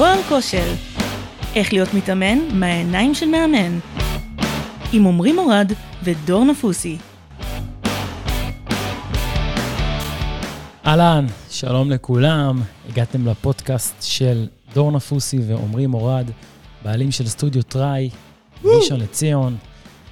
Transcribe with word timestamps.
הכל 0.00 0.22
כושר. 0.28 0.74
איך 1.56 1.72
להיות 1.72 1.94
מתאמן 1.94 2.38
מהעיניים 2.52 3.14
של 3.14 3.26
מאמן. 3.26 3.78
עם 4.92 5.06
עמרי 5.06 5.32
מורד 5.32 5.72
ודור 6.02 6.44
נפוסי. 6.44 6.98
אהלן, 10.86 11.26
שלום 11.50 11.90
לכולם. 11.90 12.62
הגעתם 12.88 13.26
לפודקאסט 13.26 13.94
של 14.02 14.46
דור 14.74 14.92
נפוסי 14.92 15.38
ועמרי 15.38 15.86
מורד, 15.86 16.30
בעלים 16.84 17.10
של 17.10 17.26
סטודיו 17.26 17.62
טראי, 17.62 18.10
ראשון 18.64 19.00
לציון. 19.00 19.56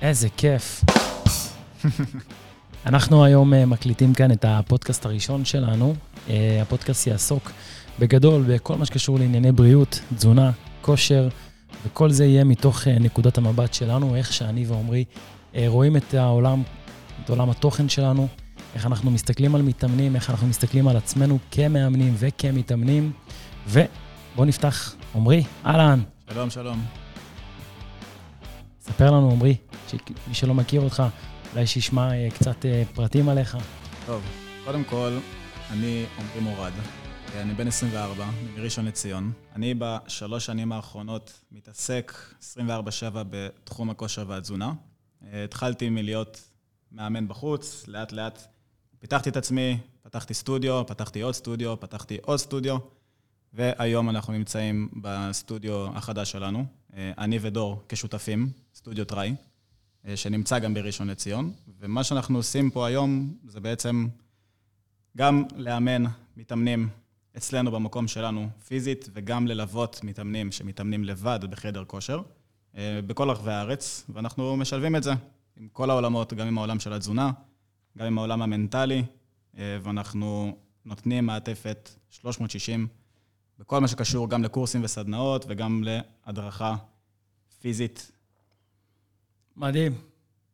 איזה 0.03 0.29
כיף. 0.37 0.85
אנחנו 2.87 3.25
היום 3.25 3.55
אה, 3.55 3.67
מקליטים 3.67 4.15
כאן 4.15 4.33
את 4.33 4.45
הפודקאסט 4.49 5.07
הראשון 5.07 5.45
שלנו. 5.45 5.95
אה, 6.31 6.59
הפודקאסט 6.63 7.07
יעסוק 7.07 7.51
בגדול 7.99 8.45
בכל 8.49 8.77
מה 8.77 8.87
שקשור 8.87 9.19
לענייני 9.19 9.53
בריאות, 9.53 10.01
תזונה, 10.17 10.51
כושר, 10.81 11.29
וכל 11.87 12.11
זה 12.11 12.25
יהיה 12.25 12.45
מתוך 12.45 12.89
אה, 12.89 12.99
נקודת 12.99 13.39
המבט 13.39 13.75
שלנו, 13.75 14.17
איך 14.17 14.33
שאני 14.33 14.67
ועמרי 14.67 15.05
רואים 15.67 15.97
את 15.97 16.15
העולם, 16.15 16.63
את 17.25 17.31
עולם 17.31 17.51
התוכן 17.51 17.89
שלנו, 17.89 18.29
איך 18.75 18.87
אנחנו 18.87 19.11
מסתכלים 19.11 19.55
על 19.55 19.63
מתאמנים, 19.63 20.17
איך 20.17 20.31
אנחנו 20.31 20.47
מסתכלים 20.47 20.89
על 20.89 20.97
עצמנו 20.97 21.39
כמאמנים 21.51 22.15
וכמתאמנים. 22.19 23.13
ובואו 23.69 24.45
נפתח, 24.47 24.95
עמרי, 25.15 25.45
אהלן. 25.67 26.01
שלום, 26.33 26.51
שלום. 26.51 26.85
ספר 28.81 29.07
לנו, 29.07 29.31
עמרי, 29.31 29.57
מי 30.29 30.35
שלא 30.35 30.55
מכיר 30.55 30.81
אותך, 30.81 31.03
אולי 31.53 31.67
שישמע 31.67 32.13
אה, 32.13 32.29
קצת 32.35 32.67
אה, 32.67 32.83
פרטים 32.95 33.29
עליך. 33.29 33.57
טוב, 34.07 34.23
קודם 34.65 34.85
כל, 34.85 35.19
אני 35.73 36.05
עמרי 36.19 36.41
מורד. 36.41 36.73
אני 37.37 37.55
בן 37.55 37.67
24, 37.67 38.31
מראשון 38.57 38.85
לציון. 38.85 39.33
אני 39.55 39.75
בשלוש 39.79 40.47
שנים 40.47 40.73
האחרונות 40.73 41.41
מתעסק 41.53 42.13
24-7 42.41 42.45
בתחום 43.13 43.91
הכושר 43.91 44.25
והתזונה. 44.29 44.73
אה, 45.27 45.45
התחלתי 45.45 45.91
מלהיות 45.91 46.51
מאמן 46.93 47.29
בחוץ, 47.29 47.85
לאט 47.89 48.13
לאט 48.13 48.43
פיתחתי 48.99 49.31
את 49.31 49.37
עצמי, 49.37 49.79
פתחתי 50.03 50.35
סטודיו, 50.35 50.87
פתחתי 50.87 51.21
עוד 51.21 51.35
סטודיו, 51.35 51.81
פתחתי 51.81 52.19
עוד 52.23 52.39
סטודיו, 52.39 52.77
והיום 53.53 54.11
אנחנו 54.11 54.33
נמצאים 54.33 54.89
בסטודיו 55.03 55.87
החדש 55.97 56.31
שלנו, 56.31 56.65
אני 56.95 57.39
ודור 57.43 57.83
כשותפים, 57.89 58.51
סטודיו 58.75 59.05
טראי. 59.05 59.35
אה, 60.07 60.17
שנמצא 60.17 60.59
גם 60.59 60.75
בראשון 60.75 61.11
לציון. 61.11 61.53
ומה 61.81 62.05
שאנחנו 62.05 62.39
עושים 62.39 62.71
פה 62.71 62.87
היום 62.87 63.35
זה 63.47 63.61
בעצם 63.61 64.07
גם 65.17 65.45
לאמן 65.57 66.05
מתאמנים 66.37 66.89
אצלנו 67.39 67.71
במקום 67.71 68.09
שלנו 68.09 68.49
פיזית, 68.67 69.09
וגם 69.13 69.47
ללוות 69.47 70.01
מתאמנים 70.05 70.53
שמתאמנים 70.53 71.05
לבד 71.05 71.39
בחדר 71.51 71.85
כושר, 71.85 72.23
אה, 72.77 73.01
בכל 73.07 73.31
רחבי 73.31 73.53
הארץ, 73.53 74.05
ואנחנו 74.09 74.57
משלבים 74.57 74.97
את 74.97 75.03
זה 75.03 75.13
עם 75.57 75.69
כל 75.73 75.91
העולמות, 75.91 76.33
גם 76.33 76.47
עם 76.47 76.59
העולם 76.59 76.81
של 76.81 76.93
התזונה, 76.93 77.31
גם 77.99 78.07
עם 78.07 78.19
העולם 78.19 78.43
המנטלי, 78.43 79.05
אה, 79.59 79.79
ואנחנו 79.83 80.57
נותנים 80.85 81.27
מעטפת 81.27 81.91
360 82.11 82.87
בכל 83.59 83.81
מה 83.81 83.89
שקשור 83.89 84.31
גם 84.31 84.45
לקורסים 84.45 84.85
וסדנאות 84.85 85.45
וגם 85.49 85.85
להדרכה 85.87 86.77
פיזית 87.61 88.13
מדהים. 89.57 89.95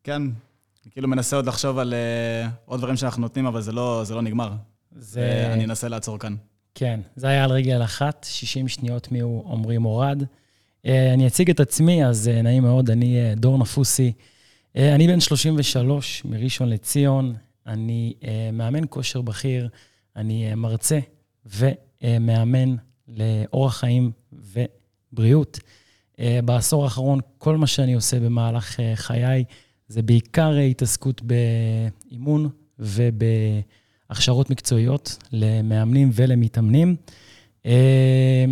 כן, 0.02 0.22
אני 0.22 0.92
כאילו 0.92 1.08
מנסה 1.08 1.36
עוד 1.36 1.46
לחשוב 1.46 1.78
על 1.78 1.94
uh, 1.94 2.50
עוד 2.64 2.80
דברים 2.80 2.96
שאנחנו 2.96 3.22
נותנים, 3.22 3.46
אבל 3.46 3.60
זה 3.60 3.72
לא, 3.72 4.02
זה 4.04 4.14
לא 4.14 4.22
נגמר. 4.22 4.52
זה... 4.92 5.50
אני 5.52 5.64
אנסה 5.64 5.88
לעצור 5.88 6.18
כאן. 6.18 6.36
כן, 6.74 7.00
זה 7.16 7.28
היה 7.28 7.44
על 7.44 7.50
רגל 7.50 7.84
אחת, 7.84 8.26
60 8.30 8.68
שניות 8.68 9.12
מיהו 9.12 9.48
עמרי 9.52 9.78
מורד. 9.78 10.22
Uh, 10.22 10.88
אני 11.14 11.26
אציג 11.26 11.50
את 11.50 11.60
עצמי, 11.60 12.06
אז 12.06 12.30
uh, 12.32 12.42
נעים 12.42 12.62
מאוד, 12.62 12.90
אני 12.90 13.32
uh, 13.32 13.38
דור 13.38 13.58
נפוסי. 13.58 14.12
אני 14.76 15.06
בן 15.06 15.20
33 15.20 16.24
מראשון 16.24 16.68
לציון, 16.68 17.34
אני 17.66 18.14
מאמן 18.52 18.84
כושר 18.88 19.20
בכיר, 19.22 19.68
אני 20.16 20.54
מרצה 20.54 20.98
ומאמן 21.46 22.76
לאורח 23.08 23.76
חיים 23.76 24.12
ובריאות. 24.32 25.58
אה, 26.20 26.40
בעשור 26.44 26.84
האחרון, 26.84 27.20
כל 27.38 27.56
מה 27.56 27.66
שאני 27.66 27.94
עושה 27.94 28.20
במהלך 28.20 28.80
אה, 28.80 28.92
חיי 28.96 29.44
זה 29.88 30.02
בעיקר 30.02 30.56
התעסקות 30.56 31.22
באימון 31.22 32.48
ובהכשרות 34.06 34.50
מקצועיות 34.50 35.18
למאמנים 35.32 36.10
ולמתאמנים. 36.12 36.96
אה, 37.66 38.44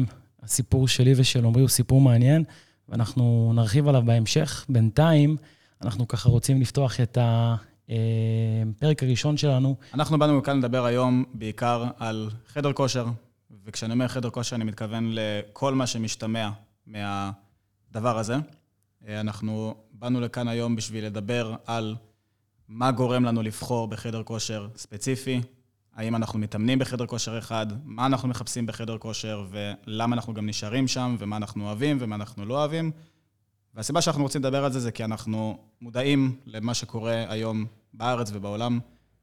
הסיפור 0.43 0.89
שלי 0.89 1.13
ושל 1.17 1.45
עמרי 1.45 1.61
הוא 1.61 1.69
סיפור 1.69 2.01
מעניין, 2.01 2.45
ואנחנו 2.89 3.53
נרחיב 3.55 3.89
עליו 3.89 4.03
בהמשך. 4.03 4.67
בינתיים, 4.69 5.37
אנחנו 5.83 6.09
ככה 6.09 6.29
רוצים 6.29 6.61
לפתוח 6.61 7.01
את 7.01 7.19
הפרק 7.21 9.03
הראשון 9.03 9.37
שלנו. 9.37 9.77
אנחנו 9.95 10.19
באנו 10.19 10.43
כאן 10.43 10.59
לדבר 10.59 10.85
היום 10.85 11.25
בעיקר 11.35 11.85
על 11.99 12.31
חדר 12.47 12.73
כושר, 12.73 13.07
וכשאני 13.65 13.93
אומר 13.93 14.09
חדר 14.09 14.31
כושר, 14.31 14.57
אני 14.57 14.65
מתכוון 14.65 15.11
לכל 15.13 15.75
מה 15.75 15.87
שמשתמע 15.87 16.51
מה... 16.87 17.31
הדבר 17.95 18.19
הזה. 18.19 18.35
אה, 19.09 19.21
אנחנו 19.21 19.75
באנו 19.93 20.21
לכאן 20.21 20.49
היום 20.49 20.77
בשביל 20.77 21.07
לדבר 21.07 21.55
על 21.67 21.97
מה 22.75 22.91
גורם 22.91 23.25
לנו 23.25 23.43
לבחור 23.43 23.89
בחדר 23.89 24.23
כושר 24.23 24.69
ספציפי, 24.77 25.41
האם 25.95 26.17
אנחנו 26.17 26.39
מתאמנים 26.39 26.79
בחדר 26.79 27.07
כושר 27.07 27.39
אחד, 27.39 27.67
מה 27.85 28.07
אנחנו 28.07 28.29
מחפשים 28.29 28.67
בחדר 28.67 28.99
כושר 28.99 29.47
ולמה 29.51 30.17
אנחנו 30.17 30.35
גם 30.35 30.47
נשארים 30.47 30.89
שם, 30.89 31.17
ומה 31.19 31.37
אנחנו 31.37 31.67
אוהבים 31.67 31.97
ומה 32.01 32.15
אנחנו 32.15 32.45
לא 32.45 32.55
אוהבים. 32.55 32.91
והסיבה 33.75 34.03
שאנחנו 34.03 34.23
רוצים 34.23 34.41
לדבר 34.41 34.65
על 34.65 34.73
זה 34.73 34.81
זה 34.81 34.93
כי 34.93 35.05
אנחנו 35.05 35.59
מודעים 35.81 36.37
למה 36.47 36.75
שקורה 36.75 37.25
היום 37.29 37.67
בארץ 37.95 38.31
ובעולם. 38.33 38.81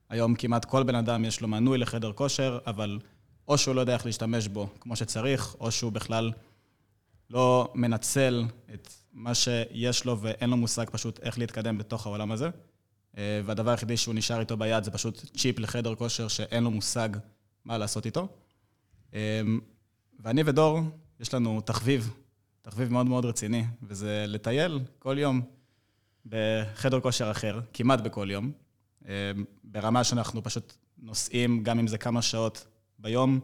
היום 0.10 0.36
כמעט 0.36 0.66
כל 0.66 0.84
בן 0.84 0.96
אדם 0.96 1.26
יש 1.26 1.42
לו 1.42 1.48
מנוי 1.48 1.78
לחדר 1.78 2.12
כושר, 2.14 2.60
אבל 2.68 3.00
או 3.48 3.58
שהוא 3.58 3.76
לא 3.76 3.82
יודע 3.82 3.94
איך 3.94 4.06
להשתמש 4.06 4.48
בו 4.48 4.68
כמו 4.80 4.96
שצריך, 4.96 5.56
או 5.60 5.72
שהוא 5.72 5.92
בכלל 5.92 6.32
לא 7.30 7.72
מנצל 7.76 8.46
את 8.74 8.94
מה 9.14 9.36
שיש 9.36 10.06
לו 10.06 10.20
ואין 10.22 10.50
לו 10.50 10.58
מושג 10.58 10.86
פשוט 10.92 11.20
איך 11.24 11.40
להתקדם 11.40 11.78
בתוך 11.78 12.06
העולם 12.06 12.32
הזה. 12.32 12.50
אה, 13.18 13.42
והדבר 13.46 13.72
היחידי 13.72 13.98
שהוא 13.98 14.16
נשאר 14.16 14.40
איתו 14.40 14.58
ביד 14.58 14.84
זה 14.84 14.92
פשוט 14.92 15.26
צ'יפ 15.38 15.60
לחדר 15.60 15.96
כושר 15.96 16.28
שאין 16.28 16.64
לו 16.64 16.72
מושג 16.72 17.10
מה 17.66 17.78
לעשות 17.78 18.06
איתו. 18.06 18.28
אה, 19.14 19.42
ואני 20.20 20.44
ודור, 20.46 20.80
יש 21.20 21.34
לנו 21.34 21.62
תחביב, 21.62 22.14
תחביב 22.62 22.92
מאוד 22.92 23.06
מאוד 23.06 23.26
רציני, 23.26 23.64
וזה 23.84 24.26
לטייל 24.28 24.80
כל 25.00 25.18
יום 25.20 25.42
בחדר 26.26 27.00
כושר 27.00 27.32
אחר, 27.32 27.60
כמעט 27.74 28.00
בכל 28.02 28.28
יום, 28.32 28.52
אה, 29.08 29.32
ברמה 29.64 30.04
שאנחנו 30.04 30.44
פשוט 30.44 30.74
נוסעים, 30.98 31.64
גם 31.64 31.80
אם 31.80 31.88
זה 31.88 31.98
כמה 31.98 32.22
שעות 32.22 32.66
ביום, 33.00 33.40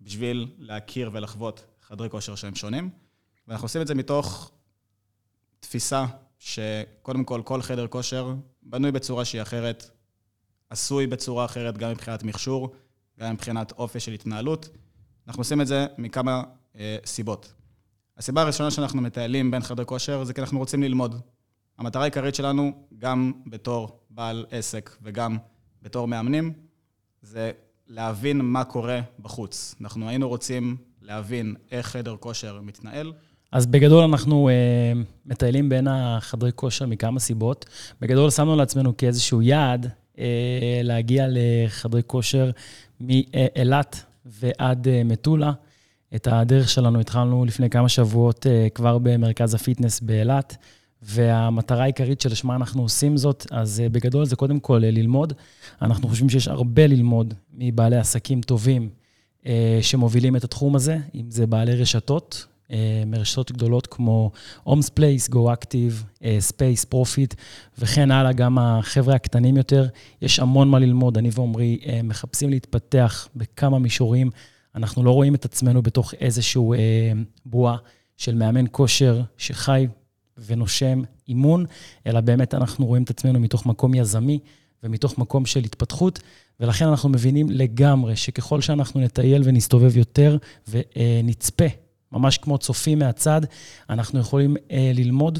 בשביל 0.00 0.50
להכיר 0.58 1.10
ולחוות 1.12 1.64
חדרי 1.82 2.10
כושר 2.10 2.34
שהם 2.34 2.54
שונים. 2.54 2.90
ואנחנו 3.48 3.64
עושים 3.64 3.82
את 3.82 3.86
זה 3.86 3.94
מתוך 3.94 4.50
תפיסה 5.60 6.04
שקודם 6.38 7.24
כל, 7.24 7.42
כל 7.44 7.62
חדר 7.62 7.86
כושר 7.86 8.34
בנוי 8.62 8.92
בצורה 8.92 9.24
שהיא 9.24 9.42
אחרת, 9.42 9.90
עשוי 10.70 11.06
בצורה 11.06 11.44
אחרת, 11.44 11.78
גם 11.78 11.90
מבחינת 11.90 12.22
מכשור, 12.22 12.72
גם 13.20 13.32
מבחינת 13.32 13.72
אופי 13.72 14.00
של 14.00 14.12
התנהלות. 14.12 14.68
אנחנו 15.26 15.40
עושים 15.40 15.60
את 15.60 15.66
זה 15.66 15.86
מכמה 15.98 16.42
אה, 16.76 16.96
סיבות. 17.06 17.52
הסיבה 18.16 18.42
הראשונה 18.42 18.70
שאנחנו 18.70 19.02
מטיילים 19.02 19.50
בין 19.50 19.62
חדר 19.62 19.84
כושר 19.84 20.24
זה 20.24 20.34
כי 20.34 20.40
אנחנו 20.40 20.58
רוצים 20.58 20.82
ללמוד. 20.82 21.20
המטרה 21.78 22.02
העיקרית 22.02 22.34
שלנו, 22.34 22.72
גם 22.98 23.32
בתור 23.46 24.00
בעל 24.10 24.46
עסק 24.50 24.96
וגם 25.02 25.38
בתור 25.82 26.08
מאמנים, 26.08 26.52
זה 27.22 27.52
להבין 27.86 28.38
מה 28.38 28.64
קורה 28.64 29.00
בחוץ. 29.18 29.74
אנחנו 29.80 30.08
היינו 30.08 30.28
רוצים 30.28 30.76
להבין 31.02 31.54
איך 31.70 31.86
חדר 31.86 32.16
כושר 32.16 32.60
מתנהל, 32.60 33.12
אז 33.52 33.66
בגדול 33.66 34.04
אנחנו 34.04 34.48
uh, 34.48 34.98
מטיילים 35.26 35.68
בין 35.68 35.88
החדרי 35.90 36.50
כושר 36.54 36.86
מכמה 36.86 37.20
סיבות. 37.20 37.66
בגדול 38.00 38.30
שמנו 38.30 38.56
לעצמנו 38.56 38.96
כאיזשהו 38.96 39.42
יעד 39.42 39.86
אה, 40.16 40.18
להגיע 40.82 41.26
לחדרי 41.28 42.02
כושר 42.06 42.50
מאילת 43.00 44.04
ועד 44.24 44.86
אה, 44.86 44.90
מטולה. 45.04 45.52
את 46.14 46.28
הדרך 46.30 46.68
שלנו 46.68 47.00
התחלנו 47.00 47.44
לפני 47.44 47.70
כמה 47.70 47.88
שבועות 47.88 48.46
אה, 48.46 48.70
כבר 48.74 48.98
במרכז 48.98 49.54
ה 49.54 49.60
fitness 49.60 50.00
באילת, 50.00 50.56
והמטרה 51.02 51.82
העיקרית 51.82 52.20
שלשמה 52.20 52.56
אנחנו 52.56 52.82
עושים 52.82 53.16
זאת, 53.16 53.46
אז 53.50 53.82
אה, 53.86 53.92
בגדול 53.92 54.24
זה 54.24 54.36
קודם 54.36 54.60
כל 54.60 54.78
אה, 54.78 54.80
ללמוד. 54.80 55.32
אנחנו 55.82 56.08
חושבים 56.08 56.28
שיש 56.28 56.48
הרבה 56.48 56.86
ללמוד 56.86 57.34
מבעלי 57.52 57.96
עסקים 57.96 58.40
טובים 58.40 58.88
אה, 59.42 59.46
שמובילים 59.80 60.36
את 60.36 60.44
התחום 60.44 60.76
הזה, 60.76 60.98
אם 61.14 61.30
זה 61.30 61.46
בעלי 61.46 61.76
רשתות, 61.76 62.46
אה, 62.46 62.57
מרשתות 63.06 63.52
גדולות 63.52 63.86
כמו 63.86 64.30
הומס 64.62 64.88
פלייס, 64.88 65.28
גו 65.28 65.52
אקטיב, 65.52 66.04
ספייס, 66.38 66.84
פרופיט, 66.84 67.34
וכן 67.78 68.10
הלאה, 68.10 68.32
גם 68.32 68.58
החבר'ה 68.58 69.14
הקטנים 69.14 69.56
יותר. 69.56 69.86
יש 70.22 70.40
המון 70.40 70.68
מה 70.68 70.78
ללמוד, 70.78 71.18
אני 71.18 71.30
ועמרי 71.32 71.78
אה, 71.86 72.00
מחפשים 72.04 72.50
להתפתח 72.50 73.28
בכמה 73.36 73.78
מישורים. 73.78 74.30
אנחנו 74.74 75.04
לא 75.04 75.10
רואים 75.10 75.34
את 75.34 75.44
עצמנו 75.44 75.82
בתוך 75.82 76.14
איזשהו 76.14 76.72
אה, 76.72 76.78
בועה 77.46 77.76
של 78.16 78.34
מאמן 78.34 78.64
כושר 78.70 79.22
שחי 79.36 79.86
ונושם 80.46 81.02
אימון, 81.28 81.64
אלא 82.06 82.20
באמת 82.20 82.54
אנחנו 82.54 82.86
רואים 82.86 83.02
את 83.02 83.10
עצמנו 83.10 83.40
מתוך 83.40 83.66
מקום 83.66 83.94
יזמי 83.94 84.38
ומתוך 84.82 85.18
מקום 85.18 85.46
של 85.46 85.60
התפתחות, 85.64 86.20
ולכן 86.60 86.86
אנחנו 86.86 87.08
מבינים 87.08 87.50
לגמרי 87.50 88.16
שככל 88.16 88.60
שאנחנו 88.60 89.00
נטייל 89.00 89.42
ונסתובב 89.44 89.96
יותר 89.96 90.36
ונצפה, 90.68 91.64
ממש 92.12 92.38
כמו 92.38 92.58
צופים 92.58 92.98
מהצד, 92.98 93.40
אנחנו 93.90 94.20
יכולים 94.20 94.56
אה, 94.70 94.90
ללמוד 94.94 95.38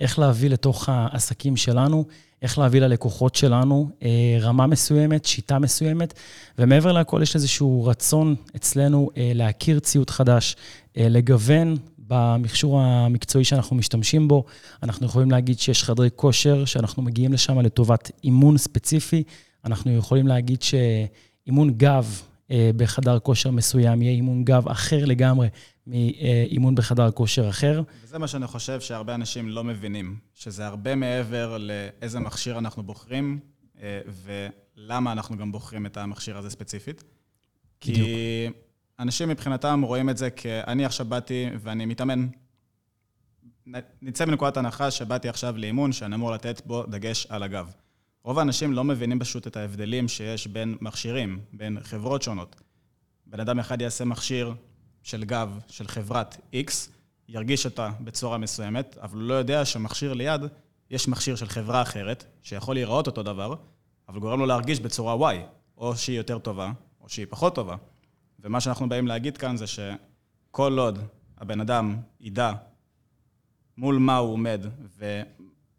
איך 0.00 0.18
להביא 0.18 0.50
לתוך 0.50 0.88
העסקים 0.88 1.56
שלנו, 1.56 2.04
איך 2.42 2.58
להביא 2.58 2.80
ללקוחות 2.80 3.34
שלנו 3.34 3.90
אה, 4.02 4.38
רמה 4.40 4.66
מסוימת, 4.66 5.24
שיטה 5.24 5.58
מסוימת, 5.58 6.14
ומעבר 6.58 6.92
לכל 6.92 7.20
יש 7.22 7.34
איזשהו 7.34 7.84
רצון 7.84 8.34
אצלנו 8.56 9.10
אה, 9.16 9.32
להכיר 9.34 9.80
ציוד 9.80 10.10
חדש, 10.10 10.56
אה, 10.96 11.08
לגוון 11.08 11.76
במכשור 11.98 12.80
המקצועי 12.80 13.44
שאנחנו 13.44 13.76
משתמשים 13.76 14.28
בו. 14.28 14.44
אנחנו 14.82 15.06
יכולים 15.06 15.30
להגיד 15.30 15.58
שיש 15.58 15.84
חדרי 15.84 16.08
כושר, 16.16 16.64
שאנחנו 16.64 17.02
מגיעים 17.02 17.32
לשם 17.32 17.58
לטובת 17.58 18.10
אימון 18.24 18.58
ספציפי. 18.58 19.22
אנחנו 19.64 19.96
יכולים 19.96 20.26
להגיד 20.26 20.62
שאימון 20.62 21.70
גב 21.70 22.20
בחדר 22.50 23.18
כושר 23.18 23.50
מסוים 23.50 24.02
יהיה 24.02 24.12
אימון 24.12 24.44
גב 24.44 24.68
אחר 24.68 25.04
לגמרי 25.04 25.48
מאימון 25.86 26.74
בחדר 26.74 27.10
כושר 27.10 27.48
אחר. 27.48 27.82
וזה 28.04 28.18
מה 28.18 28.28
שאני 28.28 28.46
חושב 28.46 28.80
שהרבה 28.80 29.14
אנשים 29.14 29.48
לא 29.48 29.64
מבינים, 29.64 30.16
שזה 30.34 30.66
הרבה 30.66 30.94
מעבר 30.94 31.56
לאיזה 31.58 32.20
מכשיר 32.20 32.58
אנחנו 32.58 32.82
בוחרים, 32.82 33.40
אה, 33.82 34.00
ולמה 34.76 35.12
אנחנו 35.12 35.36
גם 35.36 35.52
בוחרים 35.52 35.86
את 35.86 35.96
המכשיר 35.96 36.38
הזה 36.38 36.50
ספציפית. 36.50 37.04
בדיוק. 37.82 38.06
כי 38.06 38.48
אנשים 38.98 39.28
מבחינתם 39.28 39.82
רואים 39.82 40.10
את 40.10 40.16
זה 40.16 40.28
כ... 40.36 40.46
אני 40.46 40.84
עכשיו 40.84 41.06
באתי 41.06 41.46
ואני 41.60 41.86
מתאמן. 41.86 42.28
נצא 44.02 44.24
מנקודת 44.24 44.56
הנחה 44.56 44.90
שבאתי 44.90 45.28
עכשיו 45.28 45.56
לאימון 45.56 45.92
שאני 45.92 46.14
אמור 46.14 46.30
לתת 46.30 46.62
בו 46.66 46.86
דגש 46.86 47.26
על 47.26 47.42
הגב. 47.42 47.72
רוב 48.28 48.38
האנשים 48.38 48.72
לא 48.72 48.84
מבינים 48.84 49.18
פשוט 49.18 49.46
את 49.46 49.56
ההבדלים 49.56 50.08
שיש 50.08 50.46
בין 50.46 50.76
מכשירים, 50.80 51.40
בין 51.52 51.78
חברות 51.82 52.22
שונות. 52.22 52.56
בן 53.26 53.40
אדם 53.40 53.58
אחד 53.58 53.80
יעשה 53.80 54.04
מכשיר 54.04 54.54
של 55.02 55.24
גב 55.24 55.58
של 55.68 55.88
חברת 55.88 56.36
X, 56.54 56.70
ירגיש 57.28 57.64
אותה 57.64 57.90
בצורה 58.00 58.38
מסוימת, 58.38 58.98
אבל 59.00 59.18
הוא 59.18 59.28
לא 59.28 59.34
יודע 59.34 59.64
שמכשיר 59.64 60.12
ליד, 60.12 60.40
יש 60.90 61.08
מכשיר 61.08 61.36
של 61.36 61.48
חברה 61.48 61.82
אחרת, 61.82 62.24
שיכול 62.42 62.74
להיראות 62.74 63.06
אותו 63.06 63.22
דבר, 63.22 63.54
אבל 64.08 64.20
גורם 64.20 64.40
לו 64.40 64.46
להרגיש 64.46 64.80
בצורה 64.80 65.32
Y, 65.32 65.36
או 65.78 65.96
שהיא 65.96 66.16
יותר 66.16 66.38
טובה, 66.38 66.72
או 67.00 67.08
שהיא 67.08 67.26
פחות 67.30 67.54
טובה. 67.54 67.76
ומה 68.40 68.60
שאנחנו 68.60 68.88
באים 68.88 69.06
להגיד 69.06 69.36
כאן 69.36 69.56
זה 69.56 69.64
שכל 69.66 70.78
עוד 70.78 70.98
הבן 71.38 71.60
אדם 71.60 71.96
ידע 72.20 72.52
מול 73.76 73.98
מה 73.98 74.16
הוא 74.16 74.32
עומד, 74.32 74.66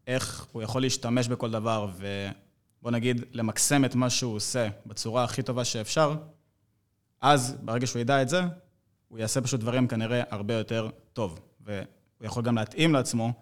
ואיך 0.09 0.47
הוא 0.51 0.61
יכול 0.61 0.81
להשתמש 0.81 1.27
בכל 1.27 1.51
דבר, 1.51 1.87
ובוא 1.97 2.91
נגיד, 2.91 3.25
למקסם 3.31 3.85
את 3.85 3.95
מה 3.95 4.09
שהוא 4.09 4.35
עושה 4.35 4.67
בצורה 4.85 5.23
הכי 5.23 5.43
טובה 5.43 5.65
שאפשר, 5.65 6.15
אז 7.21 7.57
ברגע 7.61 7.87
שהוא 7.87 7.99
ידע 7.99 8.21
את 8.21 8.29
זה, 8.29 8.41
הוא 9.07 9.19
יעשה 9.19 9.41
פשוט 9.41 9.59
דברים 9.59 9.87
כנראה 9.87 10.21
הרבה 10.29 10.53
יותר 10.53 10.89
טוב. 11.13 11.39
והוא 11.61 11.85
יכול 12.21 12.43
גם 12.43 12.55
להתאים 12.55 12.93
לעצמו 12.93 13.33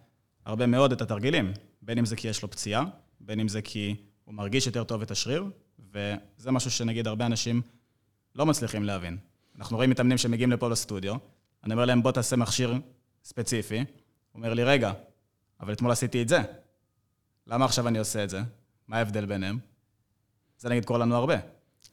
הרבה 0.46 0.66
מאוד 0.66 0.92
את 0.92 1.02
התרגילים, 1.02 1.54
בין 1.82 1.98
אם 1.98 2.06
זה 2.06 2.16
כי 2.16 2.28
יש 2.28 2.42
לו 2.42 2.52
פציעה, 2.52 2.84
בין 3.20 3.40
אם 3.40 3.48
זה 3.48 3.62
כי 3.62 3.96
הוא 4.24 4.36
מרגיש 4.36 4.66
יותר 4.66 4.84
טוב 4.84 5.02
את 5.02 5.12
השריר, 5.12 5.46
וזה 5.92 6.52
משהו 6.52 6.72
שנגיד 6.72 7.08
הרבה 7.08 7.26
אנשים 7.26 7.62
לא 8.36 8.46
מצליחים 8.46 8.84
להבין. 8.84 9.18
אנחנו 9.56 9.76
רואים 9.76 9.90
מתאמנים 9.90 10.18
שמגיעים 10.18 10.52
לפה 10.52 10.70
לסטודיו, 10.70 11.16
אני 11.64 11.74
אומר 11.74 11.86
להם, 11.86 12.04
בוא 12.04 12.12
תעשה 12.12 12.36
מכשיר 12.36 12.74
ספציפי. 13.24 13.78
הוא 13.78 13.86
אומר 14.36 14.54
לי, 14.54 14.64
רגע, 14.64 14.92
אבל 15.62 15.74
אתמול 15.74 15.92
עשיתי 15.92 16.22
את 16.22 16.30
זה. 16.30 16.42
למה 17.48 17.66
עכשיו 17.66 17.88
אני 17.88 18.00
עושה 18.00 18.24
את 18.24 18.30
זה? 18.30 18.42
מה 18.88 18.98
ההבדל 18.98 19.26
ביניהם? 19.26 19.58
זה 20.60 20.70
נגיד 20.70 20.86
קורה 20.86 21.00
לנו 21.00 21.16
הרבה. 21.16 21.36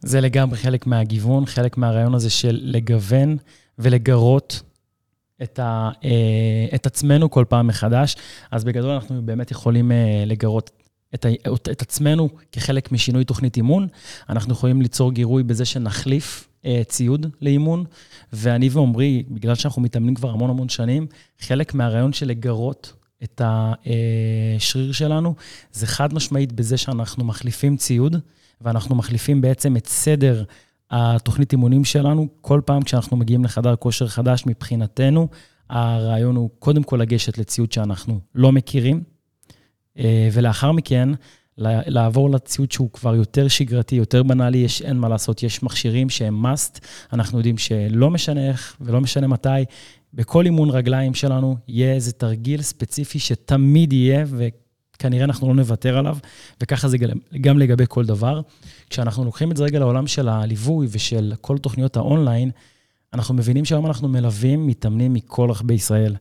זה 0.00 0.20
לגמרי 0.20 0.56
חלק 0.58 0.86
מהגיוון, 0.86 1.46
חלק 1.46 1.76
מהרעיון 1.76 2.14
הזה 2.14 2.30
של 2.30 2.60
לגוון 2.62 3.36
ולגרות 3.78 4.62
את, 5.42 5.58
ה, 5.58 5.90
אה, 6.04 6.66
את 6.74 6.86
עצמנו 6.86 7.30
כל 7.30 7.44
פעם 7.48 7.66
מחדש. 7.66 8.16
אז 8.50 8.64
בגדול 8.64 8.90
אנחנו 8.90 9.22
באמת 9.22 9.50
יכולים 9.50 9.92
אה, 9.92 10.24
לגרות 10.26 10.70
את, 11.14 11.24
ה, 11.24 11.28
את 11.72 11.82
עצמנו 11.82 12.28
כחלק 12.52 12.92
משינוי 12.92 13.24
תוכנית 13.24 13.56
אימון. 13.56 13.88
אנחנו 14.28 14.52
יכולים 14.52 14.82
ליצור 14.82 15.12
גירוי 15.12 15.42
בזה 15.42 15.64
שנחליף 15.64 16.48
אה, 16.64 16.82
ציוד 16.88 17.26
לאימון. 17.40 17.84
ואני 18.32 18.68
ועמרי, 18.68 19.22
בגלל 19.28 19.54
שאנחנו 19.54 19.82
מתאמנים 19.82 20.14
כבר 20.14 20.30
המון 20.30 20.50
המון 20.50 20.68
שנים, 20.68 21.06
חלק 21.40 21.74
מהרעיון 21.74 22.12
של 22.12 22.28
לגרות 22.28 22.92
את 23.22 23.40
השריר 23.44 24.92
שלנו, 24.92 25.34
זה 25.72 25.86
חד 25.86 26.14
משמעית 26.14 26.52
בזה 26.52 26.76
שאנחנו 26.76 27.24
מחליפים 27.24 27.76
ציוד, 27.76 28.16
ואנחנו 28.60 28.94
מחליפים 28.94 29.40
בעצם 29.40 29.76
את 29.76 29.86
סדר 29.86 30.44
התוכנית 30.90 31.52
אימונים 31.52 31.84
שלנו, 31.84 32.28
כל 32.40 32.60
פעם 32.64 32.82
כשאנחנו 32.82 33.16
מגיעים 33.16 33.44
לחדר 33.44 33.76
כושר 33.76 34.08
חדש, 34.08 34.42
מבחינתנו, 34.46 35.28
הרעיון 35.70 36.36
הוא 36.36 36.50
קודם 36.58 36.82
כל 36.82 36.96
לגשת 36.96 37.38
לציוד 37.38 37.72
שאנחנו 37.72 38.20
לא 38.34 38.52
מכירים, 38.52 39.02
אה, 39.98 40.28
ולאחר 40.32 40.72
מכן, 40.72 41.08
לעבור 41.58 42.30
לציוד 42.30 42.72
שהוא 42.72 42.90
כבר 42.90 43.14
יותר 43.14 43.48
שגרתי, 43.48 43.96
יותר 43.96 44.22
בנאלי, 44.22 44.58
יש, 44.58 44.82
אין 44.82 44.96
מה 44.96 45.08
לעשות, 45.08 45.42
יש 45.42 45.62
מכשירים 45.62 46.10
שהם 46.10 46.46
must, 46.46 46.78
אנחנו 47.12 47.38
יודעים 47.38 47.58
שלא 47.58 48.10
משנה 48.10 48.48
איך 48.48 48.76
ולא 48.80 49.00
משנה 49.00 49.26
מתי, 49.26 49.48
בכל 50.14 50.44
אימון 50.44 50.70
רגליים 50.70 51.14
שלנו 51.14 51.56
יהיה 51.68 51.94
איזה 51.94 52.12
תרגיל 52.12 52.62
ספציפי 52.62 53.18
שתמיד 53.18 53.92
יהיה, 53.92 54.24
כנראה 54.98 55.24
אנחנו 55.24 55.48
לא 55.48 55.54
נוותר 55.54 55.98
עליו, 55.98 56.18
וככה 56.60 56.88
זה 56.88 56.96
גם 57.40 57.58
לגבי 57.58 57.84
כל 57.88 58.06
דבר. 58.06 58.40
כשאנחנו 58.90 59.24
לוקחים 59.24 59.50
את 59.50 59.56
זה 59.56 59.64
רגע 59.64 59.78
לעולם 59.78 60.06
של 60.06 60.28
הליווי 60.28 60.86
ושל 60.90 61.32
כל 61.40 61.58
תוכניות 61.58 61.96
האונליין, 61.96 62.50
אנחנו 63.14 63.34
מבינים 63.34 63.64
שהיום 63.64 63.86
אנחנו 63.86 64.08
מלווים 64.08 64.66
מתאמנים 64.66 65.12
מכל 65.12 65.50
רחבי 65.50 65.74
ישראל. 65.74 66.16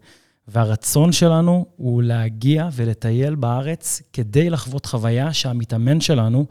והרצון 0.47 1.11
שלנו 1.11 1.65
הוא 1.75 2.03
להגיע 2.03 2.69
ולטייל 2.73 3.35
בארץ 3.35 4.01
כדי 4.13 4.49
לחוות 4.49 4.85
חוויה 4.85 5.33
שהמתאמן 5.33 6.01
שלנו 6.01 6.45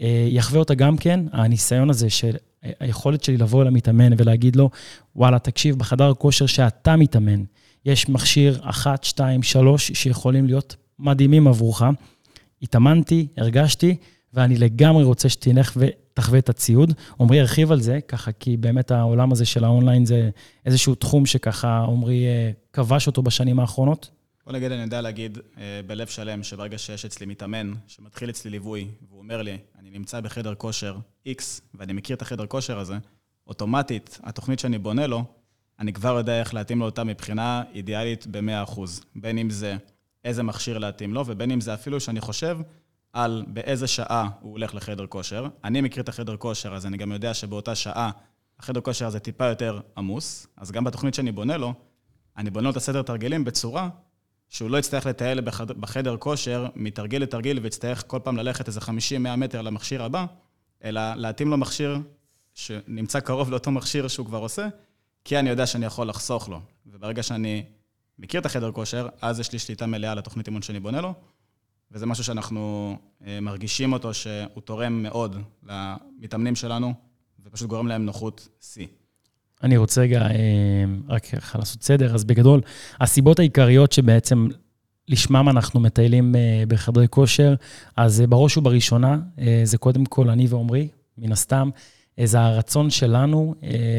אה, 0.00 0.26
יחווה 0.30 0.58
אותה 0.58 0.74
גם 0.74 0.96
כן. 0.96 1.20
הניסיון 1.32 1.90
הזה 1.90 2.10
של 2.10 2.36
היכולת 2.80 3.24
שלי 3.24 3.36
לבוא 3.36 3.62
אל 3.62 3.66
המתאמן 3.66 4.12
ולהגיד 4.18 4.56
לו, 4.56 4.70
וואלה, 5.16 5.38
תקשיב, 5.38 5.78
בחדר 5.78 6.10
הכושר 6.10 6.46
שאתה 6.46 6.96
מתאמן, 6.96 7.44
יש 7.84 8.08
מכשיר 8.08 8.60
אחת, 8.62 9.04
שתיים, 9.04 9.42
שלוש, 9.42 9.92
שיכולים 9.92 10.46
להיות 10.46 10.76
מדהימים 10.98 11.48
עבורך. 11.48 11.82
התאמנתי, 12.62 13.26
הרגשתי, 13.36 13.96
ואני 14.34 14.56
לגמרי 14.56 15.04
רוצה 15.04 15.28
שתלך 15.28 15.76
ותחווה 15.76 16.38
את 16.38 16.48
הציוד. 16.48 16.92
עמרי 17.20 17.40
הרחיב 17.40 17.72
על 17.72 17.80
זה, 17.80 17.98
ככה, 18.08 18.32
כי 18.32 18.56
באמת 18.56 18.90
העולם 18.90 19.32
הזה 19.32 19.44
של 19.44 19.64
האונליין 19.64 20.06
זה 20.06 20.30
איזשהו 20.66 20.94
תחום 20.94 21.26
שככה 21.26 21.84
עמרי 21.88 22.26
אה, 22.26 22.50
כבש 22.72 23.06
אותו 23.06 23.22
בשנים 23.22 23.60
האחרונות. 23.60 24.10
בוא 24.46 24.52
נגיד, 24.52 24.72
אני 24.72 24.82
יודע 24.82 25.00
להגיד 25.00 25.38
אה, 25.58 25.80
בלב 25.86 26.06
שלם, 26.06 26.42
שברגע 26.42 26.78
שיש 26.78 27.04
אצלי 27.04 27.26
מתאמן, 27.26 27.72
שמתחיל 27.86 28.30
אצלי 28.30 28.50
ליווי, 28.50 28.88
והוא 29.08 29.18
אומר 29.18 29.42
לי, 29.42 29.58
אני 29.78 29.90
נמצא 29.90 30.20
בחדר 30.20 30.54
כושר 30.54 30.96
X, 31.28 31.42
ואני 31.74 31.92
מכיר 31.92 32.16
את 32.16 32.22
החדר 32.22 32.46
כושר 32.46 32.78
הזה, 32.78 32.98
אוטומטית, 33.46 34.18
התוכנית 34.22 34.58
שאני 34.58 34.78
בונה 34.78 35.06
לו, 35.06 35.24
אני 35.78 35.92
כבר 35.92 36.16
יודע 36.18 36.40
איך 36.40 36.54
להתאים 36.54 36.78
לו 36.78 36.84
אותה 36.84 37.04
מבחינה 37.04 37.62
אידיאלית 37.74 38.26
ב-100%. 38.26 38.80
בין 39.14 39.38
אם 39.38 39.50
זה 39.50 39.76
איזה 40.24 40.42
מכשיר 40.42 40.78
להתאים 40.78 41.14
לו, 41.14 41.24
ובין 41.26 41.50
אם 41.50 41.60
זה 41.60 41.74
אפילו 41.74 42.00
שאני 42.00 42.20
חושב 42.20 42.58
על 43.12 43.44
באיזה 43.48 43.86
שעה 43.86 44.28
הוא 44.40 44.52
הולך 44.52 44.74
לחדר 44.74 45.06
כושר. 45.06 45.46
אני 45.64 45.80
מכיר 45.80 46.02
את 46.02 46.08
החדר 46.08 46.36
כושר, 46.36 46.74
אז 46.74 46.86
אני 46.86 46.96
גם 46.96 47.12
יודע 47.12 47.34
שבאותה 47.34 47.74
שעה 47.74 48.10
החדר 48.58 48.80
כושר 48.80 49.06
הזה 49.06 49.18
טיפה 49.18 49.46
יותר 49.46 49.80
עמוס, 49.96 50.46
אז 50.56 50.72
גם 50.72 50.84
בתוכנית 50.84 51.14
שאני 51.14 51.32
בונה 51.32 51.56
לו, 51.56 51.74
אני 52.36 52.50
בונה 52.50 52.64
לו 52.64 52.70
את 52.70 52.76
הסדר 52.76 53.02
תרגילים 53.02 53.44
בצורה 53.44 53.88
שהוא 54.54 54.70
לא 54.70 54.78
יצטרך 54.78 55.06
לטייל 55.06 55.40
בחדר, 55.80 56.16
כושר 56.16 56.66
מתרגיל 56.76 57.22
לתרגיל 57.22 57.58
ויצטרך 57.58 58.04
כל 58.06 58.18
פעם 58.24 58.36
ללכת 58.36 58.68
איזה 58.68 58.80
50-100 58.80 59.36
מטר 59.36 59.62
למכשיר 59.62 60.02
הבא, 60.02 60.26
אלא 60.84 61.14
להתאים 61.14 61.50
לו 61.50 61.56
מכשיר 61.56 61.98
שנמצא 62.54 63.20
קרוב 63.20 63.50
לאותו 63.50 63.70
מכשיר 63.70 64.08
שהוא 64.08 64.26
כבר 64.26 64.38
עושה, 64.38 64.68
כי 65.24 65.38
אני 65.38 65.50
יודע 65.50 65.66
שאני 65.66 65.86
יכול 65.86 66.08
לחסוך 66.08 66.48
לו. 66.48 66.60
וברגע 66.86 67.22
שאני 67.22 67.64
מכיר 68.18 68.40
את 68.40 68.46
החדר 68.46 68.72
כושר, 68.72 69.08
אז 69.20 69.40
יש 69.40 69.52
לי 69.52 69.58
שליטה 69.58 69.86
מלאה 69.86 70.12
על 70.12 70.18
התוכנית 70.18 70.46
אימון 70.46 70.62
שאני 70.62 70.80
בונה 70.80 71.00
לו, 71.00 71.14
וזה 71.90 72.06
משהו 72.06 72.24
שאנחנו 72.24 72.96
אה, 73.26 73.40
מרגישים 73.40 73.92
אותו 73.92 74.14
שהוא 74.14 74.60
תורם 74.64 75.02
מאוד 75.02 75.36
למתאמנים 75.62 76.56
שלנו, 76.56 76.94
ופשוט 77.44 77.68
גורם 77.68 77.86
להם 77.86 78.04
נוחות 78.04 78.48
שיא. 78.60 78.86
אני 79.64 79.76
רוצה 79.76 80.00
רגע 80.00 80.20
אה, 80.20 80.84
רק 81.08 81.24
ככה 81.24 81.58
לעשות 81.58 81.82
סדר. 81.82 82.14
אז 82.14 82.24
בגדול, 82.24 82.60
הסיבות 83.00 83.38
העיקריות 83.38 83.92
שבעצם 83.92 84.48
לשמם 85.08 85.48
אנחנו 85.48 85.80
מטיילים 85.80 86.36
אה, 86.36 86.62
בחדרי 86.68 87.06
כושר, 87.10 87.54
אז 87.96 88.24
בראש 88.28 88.56
ובראשונה, 88.56 89.18
זה 89.64 89.78
קודם 89.78 90.04
כל 90.04 90.30
אני 90.30 90.46
ועמרי, 90.46 90.88
מן 91.18 91.32
הסתם. 91.32 91.70
זה 92.24 92.40
הרצון 92.40 92.90
שלנו 92.90 93.54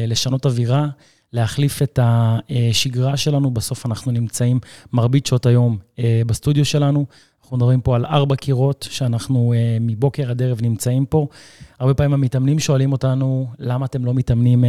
לשנות 0.06 0.46
אווירה, 0.46 0.88
להחליף 1.32 1.82
את 1.82 1.98
השגרה 2.02 3.16
שלנו. 3.16 3.50
בסוף 3.50 3.86
אנחנו 3.86 4.12
נמצאים 4.12 4.60
מרבית 4.92 5.26
שעות 5.26 5.46
היום 5.46 5.78
בסטודיו 6.26 6.64
שלנו. 6.64 7.06
אנחנו 7.42 7.56
מדברים 7.56 7.80
פה 7.80 7.96
על 7.96 8.06
ארבע 8.06 8.36
קירות, 8.36 8.88
שאנחנו 8.90 9.54
מבוקר 9.80 10.30
עד 10.30 10.42
ערב 10.42 10.58
נמצאים 10.62 11.06
פה. 11.06 11.26
הרבה 11.78 11.94
פעמים 11.94 12.12
המתאמנים 12.12 12.58
שואלים 12.58 12.92
אותנו, 12.92 13.46
למה 13.58 13.86
אתם 13.86 14.04
לא 14.04 14.14
מתאמנים 14.14 14.64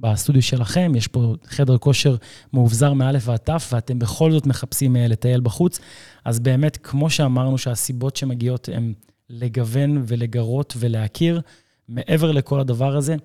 בסטודיו 0.00 0.42
שלכם? 0.42 0.92
יש 0.96 1.06
פה 1.06 1.34
חדר 1.46 1.78
כושר 1.78 2.16
מאובזר 2.52 2.92
מאלף 2.92 3.28
ועד 3.28 3.38
תף, 3.38 3.70
ואתם 3.72 3.98
בכל 3.98 4.32
זאת 4.32 4.46
מחפשים 4.46 4.96
uh, 4.96 4.98
לטייל 4.98 5.40
בחוץ. 5.40 5.78
אז 6.24 6.40
באמת, 6.40 6.78
כמו 6.82 7.10
שאמרנו, 7.10 7.58
שהסיבות 7.58 8.16
שמגיעות 8.16 8.68
הן 8.72 8.92
לגוון 9.30 10.02
ולגרות 10.06 10.74
ולהכיר, 10.78 11.40
מעבר 11.88 12.32
לכל 12.32 12.60
הדבר 12.60 12.96
הזה, 12.96 13.16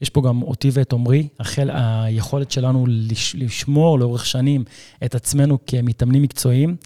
יש 0.00 0.10
פה 0.10 0.22
גם 0.22 0.42
אותי 0.42 0.70
ואת 0.72 0.92
עמרי, 0.92 1.28
החל, 1.40 1.70
היכולת 1.72 2.50
שלנו 2.50 2.86
לש, 2.88 3.34
לשמור 3.34 3.98
לאורך 3.98 4.26
שנים 4.26 4.64
את 5.04 5.14
עצמנו 5.14 5.58
כמתאמנים 5.66 6.22
מקצועיים. 6.22 6.76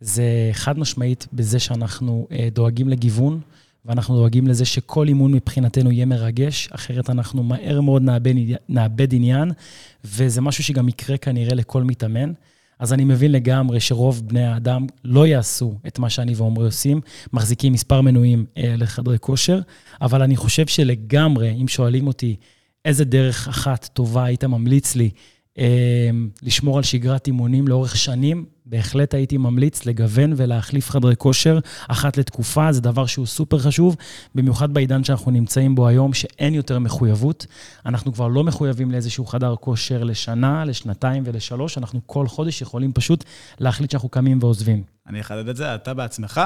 זה 0.00 0.50
חד 0.52 0.78
משמעית 0.78 1.26
בזה 1.32 1.58
שאנחנו 1.58 2.26
אה, 2.32 2.48
דואגים 2.52 2.88
לגיוון, 2.88 3.40
ואנחנו 3.84 4.16
דואגים 4.16 4.46
לזה 4.46 4.64
שכל 4.64 5.08
אימון 5.08 5.32
מבחינתנו 5.32 5.92
יהיה 5.92 6.06
מרגש, 6.06 6.68
אחרת 6.72 7.10
אנחנו 7.10 7.42
מהר 7.42 7.80
מאוד 7.80 8.02
נאבד, 8.02 8.34
נאבד 8.68 9.14
עניין, 9.14 9.50
וזה 10.04 10.40
משהו 10.40 10.64
שגם 10.64 10.88
יקרה 10.88 11.16
כנראה 11.16 11.54
לכל 11.54 11.84
מתאמן. 11.84 12.32
אז 12.78 12.92
אני 12.92 13.04
מבין 13.04 13.32
לגמרי 13.32 13.80
שרוב 13.80 14.28
בני 14.28 14.44
האדם 14.44 14.86
לא 15.04 15.26
יעשו 15.26 15.74
את 15.86 15.98
מה 15.98 16.10
שאני 16.10 16.34
ועומרי 16.34 16.64
עושים, 16.64 17.00
מחזיקים 17.32 17.72
מספר 17.72 18.00
מנויים 18.00 18.46
אה, 18.56 18.74
לחדרי 18.76 19.18
כושר, 19.18 19.60
אבל 20.00 20.22
אני 20.22 20.36
חושב 20.36 20.66
שלגמרי, 20.66 21.50
אם 21.62 21.68
שואלים 21.68 22.06
אותי 22.06 22.36
איזה 22.84 23.04
דרך 23.04 23.48
אחת 23.48 23.88
טובה 23.92 24.24
היית 24.24 24.44
ממליץ 24.44 24.96
לי 24.96 25.10
אה, 25.58 26.10
לשמור 26.42 26.76
על 26.76 26.82
שגרת 26.82 27.26
אימונים 27.26 27.68
לאורך 27.68 27.96
שנים, 27.96 28.44
בהחלט 28.70 29.14
הייתי 29.14 29.36
ממליץ 29.36 29.86
לגוון 29.86 30.32
ולהחליף 30.36 30.90
חדרי 30.90 31.16
כושר 31.16 31.58
אחת 31.88 32.16
לתקופה, 32.16 32.72
זה 32.72 32.80
דבר 32.80 33.06
שהוא 33.06 33.26
סופר 33.26 33.58
חשוב, 33.58 33.96
במיוחד 34.34 34.74
בעידן 34.74 35.04
שאנחנו 35.04 35.30
נמצאים 35.30 35.74
בו 35.74 35.88
היום, 35.88 36.14
שאין 36.14 36.54
יותר 36.54 36.78
מחויבות. 36.78 37.46
אנחנו 37.86 38.12
כבר 38.12 38.28
לא 38.28 38.44
מחויבים 38.44 38.90
לאיזשהו 38.90 39.26
חדר 39.26 39.56
כושר 39.56 40.04
לשנה, 40.04 40.64
לשנתיים 40.64 41.22
ולשלוש, 41.26 41.78
אנחנו 41.78 42.00
כל 42.06 42.28
חודש 42.28 42.62
יכולים 42.62 42.92
פשוט 42.92 43.24
להחליט 43.60 43.90
שאנחנו 43.90 44.08
קמים 44.08 44.38
ועוזבים. 44.40 44.82
אני 45.06 45.20
אחדד 45.20 45.48
את 45.48 45.56
זה, 45.56 45.74
אתה 45.74 45.94
בעצמך 45.94 46.40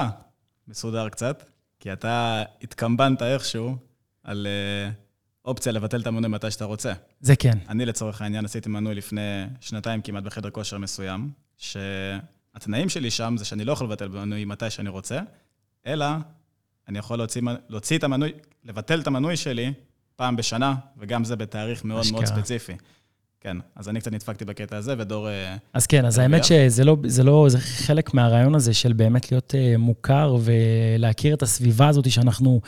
מסודר 0.69 1.09
קצת, 1.09 1.43
כי 1.81 1.93
אתה 1.93 2.43
התקמבנת 2.62 3.23
איכשהו 3.23 3.76
על... 4.25 4.47
Uh... 4.90 5.04
אופציה 5.45 5.73
לבטל 5.73 6.00
את 6.00 6.07
המנוי 6.07 6.31
מתי 6.31 6.50
שאתה 6.50 6.64
רוצה. 6.64 6.93
זה 7.21 7.37
כן. 7.37 7.59
אני 7.69 7.87
לצורך 7.87 8.23
העניין 8.23 8.45
עשיתי 8.45 8.69
מנוי 8.69 8.95
לפני 8.95 9.45
שנתיים 9.61 10.02
כמעט 10.02 10.25
בחדר 10.25 10.50
כושר 10.50 10.78
מסוים, 10.78 11.31
שהתנאים 11.58 12.88
שלי 12.88 13.11
שם 13.11 13.34
זה 13.38 13.44
שאני 13.44 13.64
לא 13.64 13.73
יכול 13.73 13.87
לבטל 13.87 14.08
מנוי 14.08 14.44
מתי 14.44 14.70
שאני 14.70 14.88
רוצה, 14.88 15.20
אלא 15.87 16.06
אני 16.88 16.99
יכול 16.99 17.18
להוציא, 17.18 17.42
להוציא 17.68 17.99
את 17.99 18.04
המנוי, 18.04 18.32
לבטל 18.64 19.00
את 19.00 19.06
המנוי 19.06 19.37
שלי 19.37 19.73
פעם 20.16 20.37
בשנה, 20.37 20.75
וגם 20.99 21.25
זה 21.25 21.37
בתאריך 21.37 21.84
מאוד 21.84 22.04
מאוד 22.12 22.25
ספציפי. 22.25 22.73
כן, 23.40 23.56
אז 23.76 23.88
אני 23.88 24.00
קצת 24.00 24.12
נדפקתי 24.12 24.44
בקטע 24.44 24.76
הזה, 24.76 24.94
ודור... 24.99 25.28
אה, 25.28 25.56
אז 25.73 25.87
כן, 25.87 26.04
אז 26.04 26.18
האמת 26.18 26.44
שזה 26.44 26.84
לא, 26.84 26.96
זה 27.06 27.23
לא, 27.23 27.46
זה 27.49 27.58
חלק 27.58 28.14
מהרעיון 28.14 28.54
הזה 28.54 28.75
של 28.75 28.92
באמת 28.92 29.32
להיות 29.32 29.54
uh, 29.54 29.78
מוכר 29.78 30.37
ולהכיר 30.40 31.34
את 31.34 31.42
הסביבה 31.42 31.88
הזאת 31.88 32.11
שאנחנו 32.11 32.61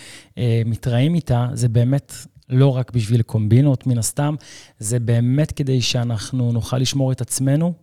מתראים 0.66 1.14
איתה, 1.14 1.48
זה 1.52 1.68
באמת 1.68 2.12
לא 2.48 2.76
רק 2.76 2.90
בשביל 2.90 3.22
קומבינות, 3.22 3.86
מן 3.86 3.98
הסתם, 3.98 4.34
זה 4.78 4.98
באמת 4.98 5.52
כדי 5.52 5.82
שאנחנו 5.82 6.52
נוכל 6.52 6.78
לשמור 6.78 7.12
את 7.12 7.20
עצמנו. 7.20 7.74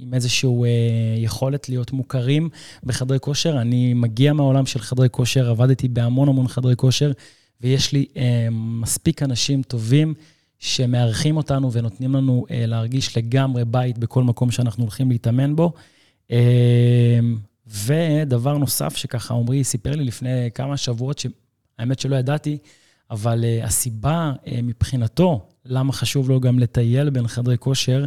אה, 0.00 0.06
עם 0.06 0.14
איזושהי 0.14 0.48
אה, 0.48 0.68
יכולת 1.16 1.68
להיות 1.68 1.92
מוכרים 1.92 2.48
בחדרי 2.84 3.20
כושר. 3.20 3.60
אני 3.60 3.94
מגיע 3.94 4.32
מהעולם 4.32 4.66
של 4.66 4.78
חדרי 4.78 5.08
כושר, 5.10 5.50
עבדתי 5.50 5.88
בהמון 5.88 6.28
המון 6.28 6.48
חדרי 6.48 6.76
כושר, 6.76 7.12
ויש 7.60 7.92
לי 7.92 8.06
אה, 8.16 8.48
מספיק 8.50 9.22
אנשים 9.22 9.62
טובים 9.62 10.14
שמארחים 10.58 11.36
אותנו 11.36 11.72
ונותנים 11.72 12.14
לנו 12.14 12.46
אה, 12.50 12.66
להרגיש 12.66 13.16
לגמרי 13.16 13.64
בית 13.64 13.98
בכל 13.98 14.22
מקום 14.22 14.50
שאנחנו 14.50 14.84
הולכים 14.84 15.10
להתאמן 15.10 15.56
בו. 15.56 15.72
אה, 16.30 17.20
ודבר 17.66 18.58
נוסף 18.58 18.96
שככה 18.96 19.34
עמרי 19.34 19.64
סיפר 19.64 19.90
לי 19.90 20.04
לפני 20.04 20.50
כמה 20.54 20.76
שבועות, 20.76 21.18
שהאמת 21.18 21.98
שלא 21.98 22.16
ידעתי, 22.16 22.58
אבל 23.10 23.44
uh, 23.44 23.66
הסיבה 23.66 24.32
uh, 24.44 24.50
מבחינתו, 24.62 25.46
למה 25.64 25.92
חשוב 25.92 26.28
לו 26.30 26.40
גם 26.40 26.58
לטייל 26.58 27.10
בין 27.10 27.28
חדרי 27.28 27.58
כושר, 27.58 28.04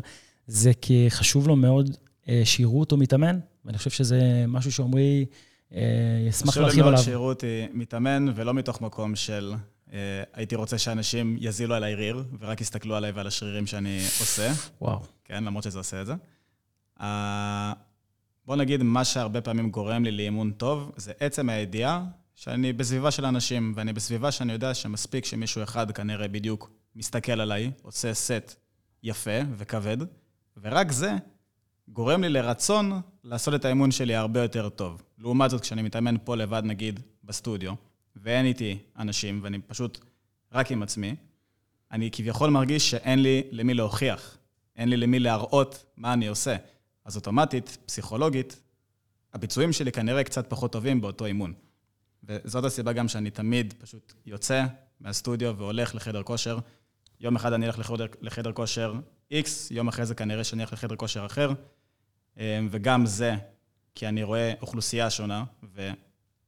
זה 0.47 0.71
כי 0.81 1.05
חשוב 1.09 1.47
לו 1.47 1.55
מאוד 1.55 1.89
uh, 1.89 2.27
שיראו 2.43 2.79
אותו 2.79 2.97
מתאמן, 2.97 3.39
ואני 3.65 3.77
חושב 3.77 3.89
שזה 3.89 4.45
משהו 4.47 4.71
שעמרי 4.71 5.25
uh, 5.71 5.75
ישמח 6.27 6.57
להרחיב 6.57 6.63
עליו. 6.63 6.69
חשוב 6.69 6.85
לי 6.85 6.91
מאוד 6.91 7.03
שיראו 7.05 7.29
אותי 7.29 7.67
מתאמן, 7.73 8.25
ולא 8.35 8.53
מתוך 8.53 8.81
מקום 8.81 9.15
של 9.15 9.53
uh, 9.88 9.91
הייתי 10.33 10.55
רוצה 10.55 10.77
שאנשים 10.77 11.38
יזילו 11.39 11.75
עליי 11.75 11.95
ריר, 11.95 12.23
ורק 12.39 12.62
יסתכלו 12.62 12.95
עליי 12.95 13.12
ועל 13.12 13.27
השרירים 13.27 13.67
שאני 13.67 13.97
עושה. 13.97 14.51
וואו. 14.81 15.00
כן, 15.25 15.43
למרות 15.43 15.63
שזה 15.63 15.77
עושה 15.77 16.01
את 16.01 16.05
זה. 16.05 16.13
Uh, 17.00 17.03
בוא 18.45 18.55
נגיד, 18.55 18.83
מה 18.83 19.03
שהרבה 19.05 19.41
פעמים 19.41 19.69
גורם 19.69 20.03
לי 20.03 20.12
לאימון 20.12 20.51
טוב, 20.51 20.91
זה 20.97 21.12
עצם 21.19 21.50
הידיעה 21.50 22.05
שאני 22.35 22.73
בסביבה 22.73 23.12
של 23.12 23.25
אנשים, 23.25 23.73
ואני 23.75 23.93
בסביבה 23.93 24.31
שאני 24.31 24.53
יודע 24.53 24.73
שמספיק 24.73 25.25
שמישהו 25.25 25.63
אחד 25.63 25.91
כנראה 25.91 26.27
בדיוק 26.27 26.71
מסתכל 26.95 27.41
עליי, 27.41 27.71
עושה 27.81 28.13
סט 28.13 28.55
יפה 29.03 29.39
וכבד, 29.57 29.97
ורק 30.63 30.91
זה 30.91 31.12
גורם 31.88 32.22
לי 32.22 32.29
לרצון 32.29 33.01
לעשות 33.24 33.53
את 33.53 33.65
האימון 33.65 33.91
שלי 33.91 34.15
הרבה 34.15 34.41
יותר 34.41 34.70
טוב. 34.70 35.03
לעומת 35.17 35.50
זאת, 35.50 35.62
כשאני 35.62 35.82
מתאמן 35.82 36.15
פה 36.24 36.36
לבד, 36.36 36.62
נגיד, 36.65 37.00
בסטודיו, 37.24 37.74
ואין 38.15 38.46
איתי 38.46 38.77
אנשים, 38.98 39.39
ואני 39.43 39.60
פשוט 39.60 40.00
רק 40.51 40.72
עם 40.72 40.84
עצמי, 40.84 41.15
אני 41.91 42.12
כביכול 42.12 42.50
מרגיש 42.50 42.91
שאין 42.91 43.24
לי 43.24 43.43
למי 43.51 43.74
להוכיח, 43.74 44.38
אין 44.75 44.89
לי 44.89 44.98
למי 44.98 45.20
להראות 45.20 45.86
מה 45.98 46.13
אני 46.13 46.27
עושה. 46.27 46.55
אז 47.05 47.15
אוטומטית, 47.15 47.77
פסיכולוגית, 47.86 48.60
הביצועים 49.34 49.74
שלי 49.74 49.91
כנראה 49.91 50.24
קצת 50.24 50.50
פחות 50.50 50.72
טובים 50.72 51.01
באותו 51.01 51.25
אימון. 51.25 51.53
וזאת 52.24 52.63
הסיבה 52.63 52.93
גם 52.93 53.08
שאני 53.08 53.32
תמיד 53.32 53.74
פשוט 53.77 54.13
יוצא 54.25 54.65
מהסטודיו 55.00 55.55
והולך 55.58 55.96
לחדר 55.96 56.24
כושר. 56.24 56.60
יום 57.20 57.36
אחד 57.36 57.53
אני 57.53 57.65
אלך 57.65 57.79
לחדר, 57.79 58.05
לחדר 58.22 58.51
כושר 58.51 58.93
X, 59.42 59.48
יום 59.72 59.88
אחרי 59.88 60.06
זה 60.06 60.16
כנראה 60.16 60.44
שאני 60.44 60.62
אלך 60.62 60.74
לחדר 60.74 60.96
כושר 60.96 61.25
אחר. 61.25 61.52
אמ, 62.38 62.68
וגם 62.72 63.06
זה, 63.06 63.36
כי 63.96 64.08
אני 64.08 64.24
רואה 64.24 64.54
אוכלוסייה 64.62 65.10
שונה, 65.10 65.44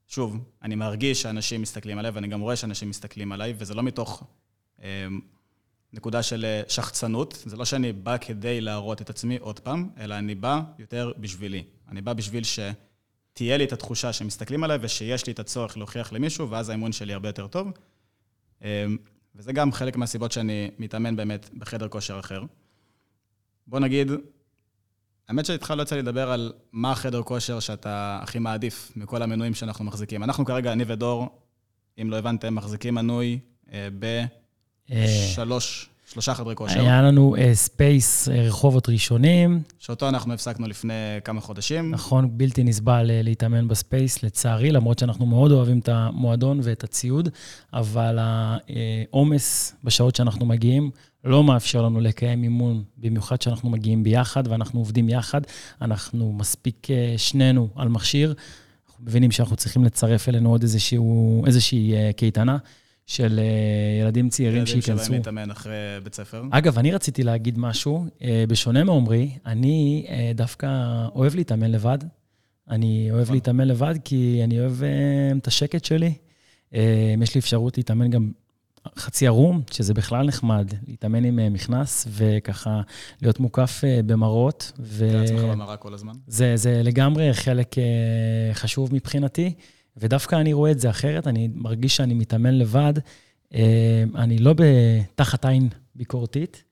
ושוב, 0.07 0.37
אני 0.61 0.75
מרגיש 0.75 1.21
שאנשים 1.21 1.61
מסתכלים 1.61 1.99
עליי, 1.99 2.11
ואני 2.11 2.27
גם 2.27 2.41
רואה 2.41 2.55
שאנשים 2.55 2.89
מסתכלים 2.89 3.31
עליי, 3.31 3.53
וזה 3.57 3.73
לא 3.73 3.83
מתוך 3.83 4.23
אמ, 4.83 5.19
נקודה 5.93 6.23
של 6.23 6.45
אה, 6.45 6.61
שחצנות, 6.67 7.43
זה 7.45 7.57
לא 7.57 7.65
שאני 7.65 7.93
בא 7.93 8.17
כדי 8.17 8.61
להראות 8.61 9.01
את 9.01 9.09
עצמי 9.09 9.37
עוד 9.37 9.59
פעם, 9.59 9.89
אלא 9.97 10.15
אני 10.15 10.35
בא 10.35 10.61
יותר 10.79 11.11
בשבילי. 11.17 11.63
אני 11.89 12.01
בא 12.01 12.13
בשביל 12.13 12.43
ש... 12.43 12.59
תהיה 13.33 13.57
לי 13.57 13.63
את 13.63 13.73
התחושה 13.73 14.13
שמסתכלים 14.13 14.63
עליי 14.63 14.77
ושיש 14.81 15.27
לי 15.27 15.33
את 15.33 15.39
הצורך 15.39 15.77
להוכיח 15.77 16.13
למישהו, 16.13 16.49
ואז 16.49 16.69
האמון 16.69 16.91
שלי 16.91 17.13
הרבה 17.13 17.29
יותר 17.29 17.47
טוב. 17.47 17.67
אמ, 18.61 18.97
וזה 19.35 19.53
גם 19.53 19.71
חלק 19.71 19.95
מהסיבות 19.95 20.31
שאני 20.31 20.71
מתאמן 20.79 21.15
באמת 21.15 21.49
בחדר 21.57 21.87
כושר 21.87 22.19
אחר. 22.19 22.43
בוא 23.67 23.79
נגיד, 23.79 24.11
האמת 25.27 25.45
שאיתך 25.45 25.73
לא 25.77 25.81
יצא 25.81 25.95
לי 25.95 26.01
לדבר 26.01 26.31
על 26.31 26.53
מה 26.71 26.91
החדר 26.91 27.23
כושר 27.23 27.59
שאתה 27.59 28.19
הכי 28.21 28.39
מעדיף 28.39 28.91
מכל 28.95 29.21
המנויים 29.21 29.53
שאנחנו 29.53 29.85
מחזיקים. 29.85 30.23
אנחנו 30.23 30.45
כרגע, 30.45 30.71
אני 30.71 30.83
ודור, 30.87 31.39
אם 32.01 32.09
לא 32.09 32.17
הבנתם, 32.17 32.55
מחזיקים 32.55 32.95
מנוי 32.95 33.39
אה, 33.73 33.87
בשלוש 34.89 35.89
שלושה 36.11 36.33
חדרי 36.33 36.55
כושר. 36.55 36.79
היה 36.79 37.01
לנו 37.01 37.35
ספייס 37.53 38.27
אה, 38.27 38.31
אה, 38.31 38.33
רחובות 38.33 38.89
ראשונים. 38.89 39.61
שאותו 39.79 40.09
אנחנו 40.09 40.33
הפסקנו 40.33 40.67
לפני 40.67 40.93
כמה 41.23 41.41
חודשים. 41.41 41.91
נכון, 41.91 42.37
בלתי 42.37 42.63
נסבל 42.63 43.05
אה, 43.09 43.23
להתאמן 43.23 43.67
בספייס, 43.67 44.23
לצערי, 44.23 44.71
למרות 44.71 44.99
שאנחנו 44.99 45.25
מאוד 45.25 45.51
אוהבים 45.51 45.79
את 45.79 45.89
המועדון 45.89 46.59
ואת 46.63 46.83
הציוד, 46.83 47.29
אבל 47.73 48.17
העומס 48.19 49.75
בשעות 49.83 50.15
שאנחנו 50.15 50.45
מגיעים 50.45 50.91
לא 51.23 51.43
מאפשר 51.43 51.81
לנו 51.81 51.99
לקיים 51.99 52.43
אימון, 52.43 52.83
במיוחד 52.97 53.41
שאנחנו 53.41 53.69
מגיעים 53.69 54.03
ביחד 54.03 54.47
ואנחנו 54.47 54.79
עובדים 54.79 55.09
יחד. 55.09 55.41
אנחנו 55.81 56.33
מספיק 56.33 56.87
uh, 56.87 57.17
שנינו 57.17 57.67
על 57.75 57.89
מכשיר. 57.89 58.33
אנחנו 58.87 59.03
מבינים 59.05 59.31
שאנחנו 59.31 59.55
צריכים 59.55 59.83
לצרף 59.83 60.29
אלינו 60.29 60.49
עוד 60.49 60.61
איזשהו, 60.61 61.43
איזושהי 61.45 61.93
uh, 61.93 62.13
קייטנה. 62.13 62.57
של 63.07 63.39
אה, 63.39 64.01
ילדים 64.01 64.29
צעירים 64.29 64.65
שייכנסו. 64.65 64.91
ילדים 64.91 65.05
שבאים 65.05 65.19
להתאמן 65.19 65.51
אחרי 65.51 65.73
בית 66.03 66.15
ספר. 66.15 66.43
אגב, 66.51 66.79
אני 66.79 66.91
רציתי 66.91 67.23
להגיד 67.23 67.59
משהו, 67.59 68.05
אה, 68.21 68.43
בשונה 68.47 68.83
מעומרי, 68.83 69.29
אני 69.45 70.05
אה, 70.09 70.31
דווקא 70.35 70.67
אוהב 71.15 71.35
להתאמן 71.35 71.71
לבד. 71.71 71.97
אני 72.69 73.07
אוהב. 73.11 73.31
להתאמן 73.31 73.67
לבד 73.67 73.95
כי 74.03 74.41
אני 74.43 74.59
אוהב 74.59 74.73
את 75.37 75.47
השקט 75.47 75.85
שלי. 75.85 76.13
יש 77.21 77.35
לי 77.35 77.39
אפשרות 77.39 77.77
להתאמן 77.77 78.09
גם 78.09 78.31
חצי 78.97 79.27
ערום, 79.27 79.61
שזה 79.71 79.93
בכלל 79.93 80.27
נחמד, 80.27 80.71
להתאמן 80.87 81.23
עם 81.25 81.53
מכנס 81.53 82.07
וככה 82.09 82.81
להיות 83.21 83.39
מוקף 83.39 83.81
במראות. 84.05 84.71
ו... 84.79 85.07
לעצמך 85.13 85.41
במראה 85.41 85.77
כל 85.77 85.93
הזמן. 85.93 86.13
זה, 86.27 86.57
זה 86.57 86.81
לגמרי 86.83 87.33
חלק 87.33 87.75
חשוב 88.53 88.93
מבחינתי, 88.93 89.53
ודווקא 89.97 90.35
אני 90.35 90.53
רואה 90.53 90.71
את 90.71 90.79
זה 90.79 90.89
אחרת, 90.89 91.27
אני 91.27 91.49
מרגיש 91.53 91.95
שאני 91.95 92.13
מתאמן 92.13 92.53
לבד, 92.53 92.93
אני 94.15 94.37
לא 94.37 94.53
תחת 95.15 95.45
עין 95.45 95.69
ביקורתית, 95.95 96.63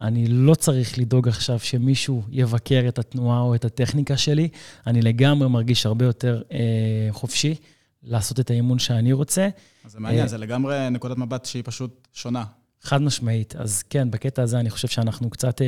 אני 0.00 0.28
לא 0.28 0.54
צריך 0.54 0.98
לדאוג 0.98 1.28
עכשיו 1.28 1.58
שמישהו 1.58 2.22
יבקר 2.30 2.84
את 2.88 2.98
התנועה 2.98 3.40
או 3.40 3.54
את 3.54 3.64
הטכניקה 3.64 4.16
שלי, 4.16 4.48
אני 4.86 5.02
לגמרי 5.02 5.48
מרגיש 5.48 5.86
הרבה 5.86 6.04
יותר 6.04 6.42
אה, 6.52 7.08
חופשי 7.10 7.54
לעשות 8.02 8.40
את 8.40 8.50
האימון 8.50 8.78
שאני 8.78 9.12
רוצה. 9.12 9.48
אז 9.84 9.92
זה 9.92 10.00
מעניין, 10.00 10.22
אה, 10.22 10.28
זה 10.28 10.38
לגמרי 10.38 10.90
נקודת 10.90 11.16
מבט 11.18 11.44
שהיא 11.44 11.62
פשוט 11.66 12.08
שונה. 12.12 12.44
חד 12.82 13.02
משמעית. 13.02 13.56
אז 13.56 13.82
כן, 13.82 14.10
בקטע 14.10 14.42
הזה 14.42 14.60
אני 14.60 14.70
חושב 14.70 14.88
שאנחנו 14.88 15.30
קצת 15.30 15.62
אה, 15.62 15.66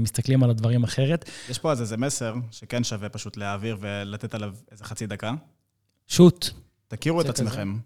מסתכלים 0.00 0.42
על 0.42 0.50
הדברים 0.50 0.84
אחרת. 0.84 1.30
יש 1.50 1.58
פה 1.58 1.72
אז 1.72 1.80
איזה 1.80 1.96
מסר 1.96 2.34
שכן 2.50 2.84
שווה 2.84 3.08
פשוט 3.08 3.36
להעביר 3.36 3.76
ולתת 3.80 4.34
עליו 4.34 4.54
איזה 4.72 4.84
חצי 4.84 5.06
דקה. 5.06 5.34
שוט. 6.08 6.50
תכירו 6.88 7.20
את 7.20 7.26
עצמכם, 7.26 7.72
כזה. 7.72 7.82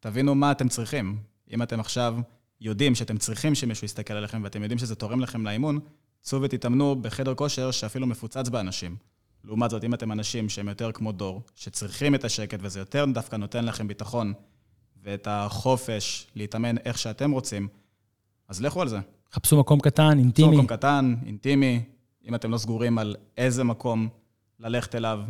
תבינו 0.00 0.34
מה 0.34 0.52
אתם 0.52 0.68
צריכים. 0.68 1.18
אם 1.52 1.62
אתם 1.62 1.80
עכשיו 1.80 2.16
יודעים 2.60 2.94
שאתם 2.94 3.18
צריכים 3.18 3.54
שמישהו 3.54 3.84
יסתכל 3.84 4.14
עליכם 4.14 4.40
ואתם 4.44 4.62
יודעים 4.62 4.78
שזה 4.78 4.94
תורם 4.94 5.20
לכם 5.20 5.46
לאימון, 5.46 5.80
צאו 6.22 6.42
ותתאמנו 6.42 6.96
בחדר 7.02 7.34
כושר 7.34 7.70
שאפילו 7.70 8.06
מפוצץ 8.06 8.48
באנשים. 8.48 8.96
לעומת 9.44 9.70
זאת, 9.70 9.84
אם 9.84 9.94
אתם 9.94 10.12
אנשים 10.12 10.48
שהם 10.48 10.68
יותר 10.68 10.92
כמו 10.92 11.12
דור, 11.12 11.42
שצריכים 11.54 12.14
את 12.14 12.24
השקט 12.24 12.58
וזה 12.62 12.78
יותר 12.78 13.04
דווקא 13.14 13.36
נותן 13.36 13.64
לכם 13.64 13.88
ביטחון 13.88 14.32
ואת 15.02 15.28
החופש 15.30 16.26
להתאמן 16.34 16.78
איך 16.78 16.98
שאתם 16.98 17.30
רוצים, 17.30 17.68
אז 18.48 18.62
לכו 18.62 18.82
על 18.82 18.88
זה. 18.88 18.98
חפשו 19.32 19.60
מקום 19.60 19.80
קטן, 19.80 20.18
אינטימי. 20.18 20.48
חפשו 20.48 20.52
מקום 20.52 20.66
קטן, 20.66 21.14
אינטימי. 21.26 21.82
אם 22.28 22.34
אתם 22.34 22.50
לא 22.50 22.58
סגורים 22.58 22.98
על 22.98 23.16
איזה 23.36 23.64
מקום 23.64 24.08
ללכת 24.60 24.94
אליו, 24.94 25.20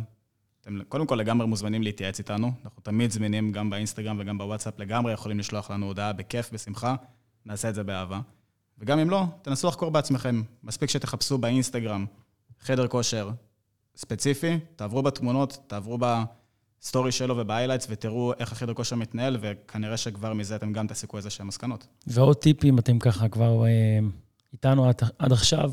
אתם 0.65 0.83
קודם 0.89 1.07
כל 1.07 1.15
לגמרי 1.15 1.47
מוזמנים 1.47 1.83
להתייעץ 1.83 2.19
איתנו. 2.19 2.51
אנחנו 2.65 2.81
תמיד 2.81 3.11
זמינים, 3.11 3.51
גם 3.51 3.69
באינסטגרם 3.69 4.17
וגם 4.19 4.37
בוואטסאפ, 4.37 4.79
לגמרי 4.79 5.13
יכולים 5.13 5.39
לשלוח 5.39 5.71
לנו 5.71 5.85
הודעה 5.85 6.13
בכיף, 6.13 6.53
בשמחה. 6.53 6.95
נעשה 7.45 7.69
את 7.69 7.75
זה 7.75 7.83
באהבה. 7.83 8.19
וגם 8.79 8.99
אם 8.99 9.09
לא, 9.09 9.23
תנסו 9.41 9.67
לחקור 9.67 9.91
בעצמכם. 9.91 10.41
מספיק 10.63 10.89
שתחפשו 10.89 11.37
באינסטגרם 11.37 12.05
חדר 12.59 12.87
כושר 12.87 13.29
ספציפי, 13.95 14.59
תעברו 14.75 15.03
בתמונות, 15.03 15.57
תעברו 15.67 15.97
בסטורי 15.97 17.11
שלו 17.11 17.37
ובהיילייטס 17.37 17.87
ותראו 17.89 18.33
איך 18.39 18.51
החדר 18.51 18.73
כושר 18.73 18.95
מתנהל, 18.95 19.37
וכנראה 19.41 19.97
שכבר 19.97 20.33
מזה 20.33 20.55
אתם 20.55 20.73
גם 20.73 20.87
תסיקו 20.87 21.17
איזה 21.17 21.29
שהם 21.29 21.47
מסקנות. 21.47 21.87
ועוד 22.07 22.37
טיפים, 22.37 22.79
אתם 22.79 22.99
ככה 22.99 23.29
כבר 23.29 23.65
אה, 23.65 23.99
איתנו 24.53 24.89
עד, 24.89 25.01
עד 25.19 25.31
עכשיו. 25.31 25.71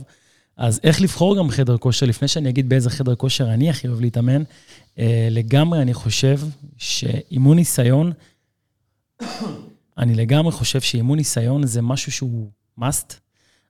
אז 0.56 0.80
איך 0.82 1.00
לבחור 1.00 1.36
גם 1.36 1.50
חדר 1.50 1.76
כושר, 1.76 2.06
לפני 2.06 2.28
שאני 2.28 2.48
אגיד 2.48 2.68
באיזה 2.68 2.90
חדר 2.90 3.14
כושר 3.14 3.54
אני 3.54 3.70
הכי 3.70 3.88
אוהב 3.88 4.00
להתאמן, 4.00 4.42
אה, 4.98 5.28
לגמרי 5.30 5.82
אני 5.82 5.94
חושב 5.94 6.38
שאימון 6.78 7.56
ניסיון 7.56 8.12
אני 9.98 10.14
לגמרי 10.14 10.52
חושב 10.52 10.80
שאימון 10.80 11.18
ניסיון 11.18 11.66
זה 11.66 11.82
משהו 11.82 12.12
שהוא 12.12 12.50
must. 12.80 13.14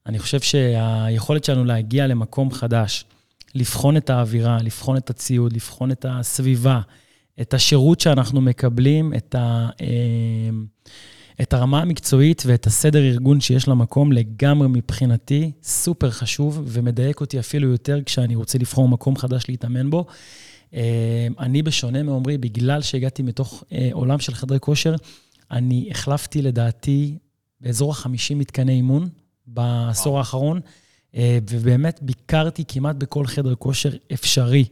אני 0.06 0.18
חושב 0.18 0.40
שהיכולת 0.40 1.44
שלנו 1.44 1.64
להגיע 1.64 2.06
למקום 2.06 2.50
חדש, 2.50 3.04
לבחון 3.54 3.96
את 3.96 4.10
האווירה, 4.10 4.58
לבחון 4.62 4.96
את 4.96 5.10
הציוד, 5.10 5.52
לבחון 5.52 5.90
את 5.90 6.06
הסביבה, 6.08 6.80
את 7.40 7.54
השירות 7.54 8.00
שאנחנו 8.00 8.40
מקבלים, 8.40 9.14
את, 9.14 9.34
ה, 9.34 9.68
אמ, 9.80 10.66
את 11.40 11.52
הרמה 11.52 11.82
המקצועית 11.82 12.42
ואת 12.46 12.66
הסדר 12.66 13.02
ארגון 13.02 13.40
שיש 13.40 13.68
למקום, 13.68 14.12
לגמרי 14.12 14.68
מבחינתי 14.68 15.52
סופר 15.62 16.10
חשוב 16.10 16.62
ומדייק 16.66 17.20
אותי 17.20 17.38
אפילו 17.38 17.68
יותר 17.68 18.00
כשאני 18.06 18.34
רוצה 18.34 18.58
לבחור 18.58 18.88
מקום 18.88 19.16
חדש 19.16 19.44
להתאמן 19.48 19.90
בו. 19.90 20.06
אמ, 20.72 20.80
אני, 21.38 21.62
בשונה 21.62 22.02
מעומרי, 22.02 22.38
בגלל 22.38 22.82
שהגעתי 22.82 23.22
מתוך 23.22 23.64
אה, 23.72 23.88
עולם 23.92 24.18
של 24.18 24.34
חדרי 24.34 24.60
כושר, 24.60 24.94
אני 25.50 25.88
החלפתי 25.90 26.42
לדעתי 26.42 27.18
באזור 27.60 27.92
ה-50 27.92 28.34
מתקני 28.34 28.72
אימון 28.72 29.08
בעשור 29.46 30.12
וואו. 30.12 30.18
האחרון, 30.18 30.60
אה, 31.14 31.38
ובאמת 31.50 31.98
ביקרתי 32.02 32.64
כמעט 32.68 32.96
בכל 32.96 33.26
חדר 33.26 33.54
כושר 33.54 33.90
אפשרי. 34.12 34.64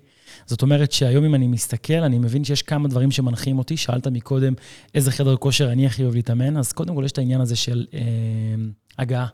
זאת 0.47 0.63
אומרת 0.63 0.93
שהיום 0.93 1.25
אם 1.25 1.35
אני 1.35 1.47
מסתכל, 1.47 1.93
אני 2.03 2.19
מבין 2.19 2.45
שיש 2.45 2.63
כמה 2.63 2.89
דברים 2.89 3.11
שמנחים 3.11 3.59
אותי. 3.59 3.77
שאלת 3.77 4.07
מקודם 4.07 4.53
איזה 4.95 5.11
חדר 5.11 5.37
כושר 5.37 5.73
אני 5.73 5.87
הכי 5.87 6.03
אוהב 6.03 6.15
להתאמן, 6.15 6.57
אז 6.57 6.73
קודם 6.73 6.95
כל 6.95 7.03
יש 7.05 7.13
את 7.13 7.19
העניין 7.19 7.41
הזה 7.41 7.57
של 7.57 7.87
אה, 7.95 8.01
הגעה. 8.99 9.27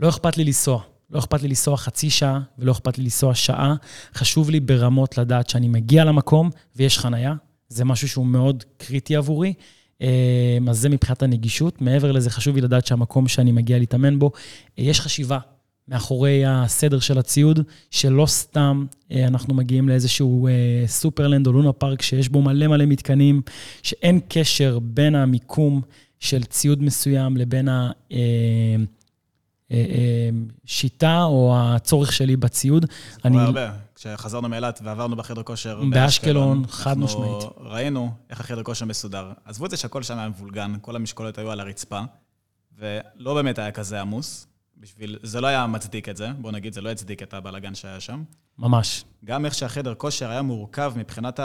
לא 0.00 0.08
אכפת 0.08 0.36
לי 0.36 0.44
לנסוע. 0.44 0.82
לא 1.10 1.18
אכפת 1.18 1.42
לי 1.42 1.48
לנסוע 1.48 1.76
חצי 1.76 2.10
שעה 2.10 2.40
ולא 2.58 2.72
אכפת 2.72 2.98
לי 2.98 3.04
לנסוע 3.04 3.34
שעה. 3.34 3.74
חשוב 4.14 4.50
לי 4.50 4.60
ברמות 4.60 5.18
לדעת 5.18 5.48
שאני 5.48 5.68
מגיע 5.68 6.04
למקום 6.04 6.50
ויש 6.76 6.98
חנייה. 6.98 7.34
זה 7.68 7.84
משהו 7.84 8.08
שהוא 8.08 8.26
מאוד 8.26 8.64
קריטי 8.76 9.16
עבורי. 9.16 9.54
אמ, 10.00 10.68
אז 10.68 10.78
זה 10.78 10.88
מבחינת 10.88 11.22
הנגישות. 11.22 11.82
מעבר 11.82 12.12
לזה, 12.12 12.30
חשוב 12.30 12.56
לי 12.56 12.60
לדעת 12.60 12.86
שהמקום 12.86 13.28
שאני 13.28 13.52
מגיע 13.52 13.78
להתאמן 13.78 14.18
בו, 14.18 14.30
אה, 14.78 14.84
יש 14.84 15.00
חשיבה 15.00 15.38
מאחורי 15.88 16.46
הסדר 16.46 16.98
של 16.98 17.18
הציוד, 17.18 17.60
שלא 17.90 18.26
סתם 18.26 18.86
אה, 19.12 19.26
אנחנו 19.26 19.54
מגיעים 19.54 19.88
לאיזשהו 19.88 20.48
אה, 20.48 20.52
סופרלנד 20.86 21.46
או 21.46 21.52
לונה 21.52 21.72
פארק 21.72 22.02
שיש 22.02 22.28
בו 22.28 22.42
מלא 22.42 22.66
מלא 22.66 22.86
מתקנים, 22.86 23.42
שאין 23.82 24.20
קשר 24.28 24.78
בין 24.78 25.14
המיקום 25.14 25.80
של 26.20 26.44
ציוד 26.44 26.82
מסוים 26.82 27.36
לבין 27.36 27.68
ה... 27.68 27.90
שיטה 30.64 31.22
או 31.22 31.54
הצורך 31.58 32.12
שלי 32.12 32.36
בציוד. 32.36 32.86
זה 33.14 33.28
קורה 33.30 33.44
הרבה. 33.44 33.70
כשחזרנו 33.94 34.48
מאילת 34.48 34.80
ועברנו 34.84 35.16
בחדר 35.16 35.42
כושר 35.42 35.82
באשקלון, 35.90 36.66
חד 36.68 36.98
משמעית. 36.98 37.42
אנחנו 37.42 37.70
ראינו 37.70 38.10
איך 38.30 38.40
החדר 38.40 38.62
כושר 38.62 38.84
מסודר. 38.86 39.32
עזבו 39.44 39.66
את 39.66 39.70
זה 39.70 39.76
שהכל 39.76 40.02
שם 40.02 40.18
היה 40.18 40.28
מבולגן, 40.28 40.74
כל 40.80 40.96
המשקולות 40.96 41.38
היו 41.38 41.50
על 41.50 41.60
הרצפה, 41.60 42.00
ולא 42.78 43.34
באמת 43.34 43.58
היה 43.58 43.70
כזה 43.70 44.00
עמוס. 44.00 44.46
בשביל, 44.80 45.18
זה 45.22 45.40
לא 45.40 45.46
היה 45.46 45.66
מצדיק 45.66 46.08
את 46.08 46.16
זה, 46.16 46.28
בוא 46.38 46.52
נגיד, 46.52 46.72
זה 46.72 46.80
לא 46.80 46.90
הצדיק 46.90 47.22
את 47.22 47.34
הבלאגן 47.34 47.74
שהיה 47.74 48.00
שם. 48.00 48.22
ממש. 48.58 49.04
גם 49.24 49.44
איך 49.44 49.54
שהחדר 49.54 49.94
כושר 49.94 50.30
היה 50.30 50.42
מורכב 50.42 50.92
מבחינת 50.96 51.40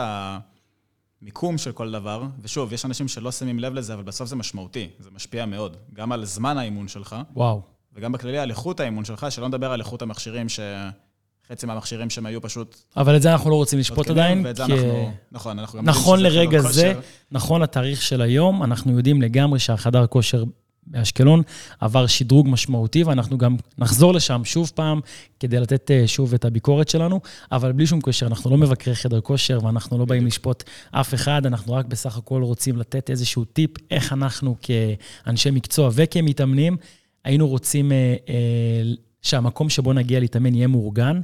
המיקום 1.21 1.57
של 1.57 1.71
כל 1.71 1.91
דבר, 1.91 2.23
ושוב, 2.41 2.73
יש 2.73 2.85
אנשים 2.85 3.07
שלא 3.07 3.31
שמים 3.31 3.59
לב 3.59 3.73
לזה, 3.73 3.93
אבל 3.93 4.03
בסוף 4.03 4.29
זה 4.29 4.35
משמעותי, 4.35 4.89
זה 4.99 5.09
משפיע 5.11 5.45
מאוד. 5.45 5.77
גם 5.93 6.11
על 6.11 6.25
זמן 6.25 6.57
האימון 6.57 6.87
שלך. 6.87 7.15
וואו. 7.33 7.61
וגם 7.95 8.11
בכללי 8.11 8.37
על 8.37 8.49
איכות 8.49 8.79
האימון 8.79 9.05
שלך, 9.05 9.27
שלא 9.29 9.47
נדבר 9.47 9.71
על 9.71 9.79
איכות 9.79 10.01
המכשירים, 10.01 10.47
שחצי 10.49 11.65
מהמכשירים 11.65 12.09
שהם 12.09 12.25
היו 12.25 12.41
פשוט... 12.41 12.81
אבל 12.97 13.15
את 13.15 13.21
זה 13.21 13.31
אנחנו 13.31 13.49
לא 13.49 13.55
רוצים 13.55 13.79
לשפוט 13.79 14.09
עדיין, 14.09 14.45
ואת 14.45 14.55
כי... 14.55 14.73
אנחנו... 14.73 15.11
נכון, 15.31 15.59
אנחנו 15.59 15.79
גם... 15.79 15.85
נכון 15.85 16.19
לרגע 16.19 16.59
זה, 16.59 16.93
נכון 17.31 17.61
לתאריך 17.61 18.01
של 18.01 18.21
היום, 18.21 18.63
אנחנו 18.63 18.97
יודעים 18.97 19.21
לגמרי 19.21 19.59
שהחדר 19.59 20.07
כושר 20.07 20.43
באשקלון 20.87 21.41
עבר 21.79 22.07
שדרוג 22.07 22.49
משמעותי, 22.49 23.03
ואנחנו 23.03 23.37
גם 23.37 23.55
נחזור 23.77 24.13
לשם 24.13 24.41
שוב 24.45 24.71
פעם 24.75 24.99
כדי 25.39 25.59
לתת 25.59 25.91
אה, 25.91 26.07
שוב 26.07 26.33
את 26.33 26.45
הביקורת 26.45 26.89
שלנו, 26.89 27.19
אבל 27.51 27.71
בלי 27.71 27.87
שום 27.87 28.01
קשר, 28.01 28.27
אנחנו 28.27 28.49
לא 28.49 28.57
מבקרי 28.57 28.95
חדר 28.95 29.21
כושר 29.21 29.59
ואנחנו 29.63 29.97
לא 29.97 30.05
באים 30.05 30.25
לשפוט 30.25 30.63
אף 30.91 31.13
אחד, 31.13 31.45
אנחנו 31.45 31.73
רק 31.73 31.85
בסך 31.85 32.17
הכל 32.17 32.41
רוצים 32.41 32.77
לתת 32.77 33.09
איזשהו 33.09 33.45
טיפ 33.45 33.71
איך 33.91 34.13
אנחנו 34.13 34.55
כאנשי 34.61 35.51
מקצוע 35.51 35.89
וכמתאמנים, 35.93 36.77
היינו 37.23 37.47
רוצים 37.47 37.91
אה, 37.91 38.15
אה, 38.29 38.91
שהמקום 39.21 39.69
שבו 39.69 39.93
נגיע 39.93 40.19
להתאמן 40.19 40.55
יהיה 40.55 40.67
מאורגן. 40.67 41.21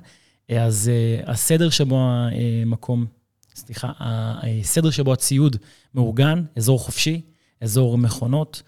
אה, 0.49 0.63
אז 0.63 0.91
הסדר 1.25 1.69
שבו 1.69 1.99
המקום, 2.01 3.05
סליחה, 3.55 3.91
הסדר 3.99 4.89
שבו 4.89 5.13
הציוד 5.13 5.57
מאורגן, 5.95 6.43
אזור 6.55 6.79
חופשי, 6.79 7.21
אזור 7.61 7.97
מכונות, 7.97 8.61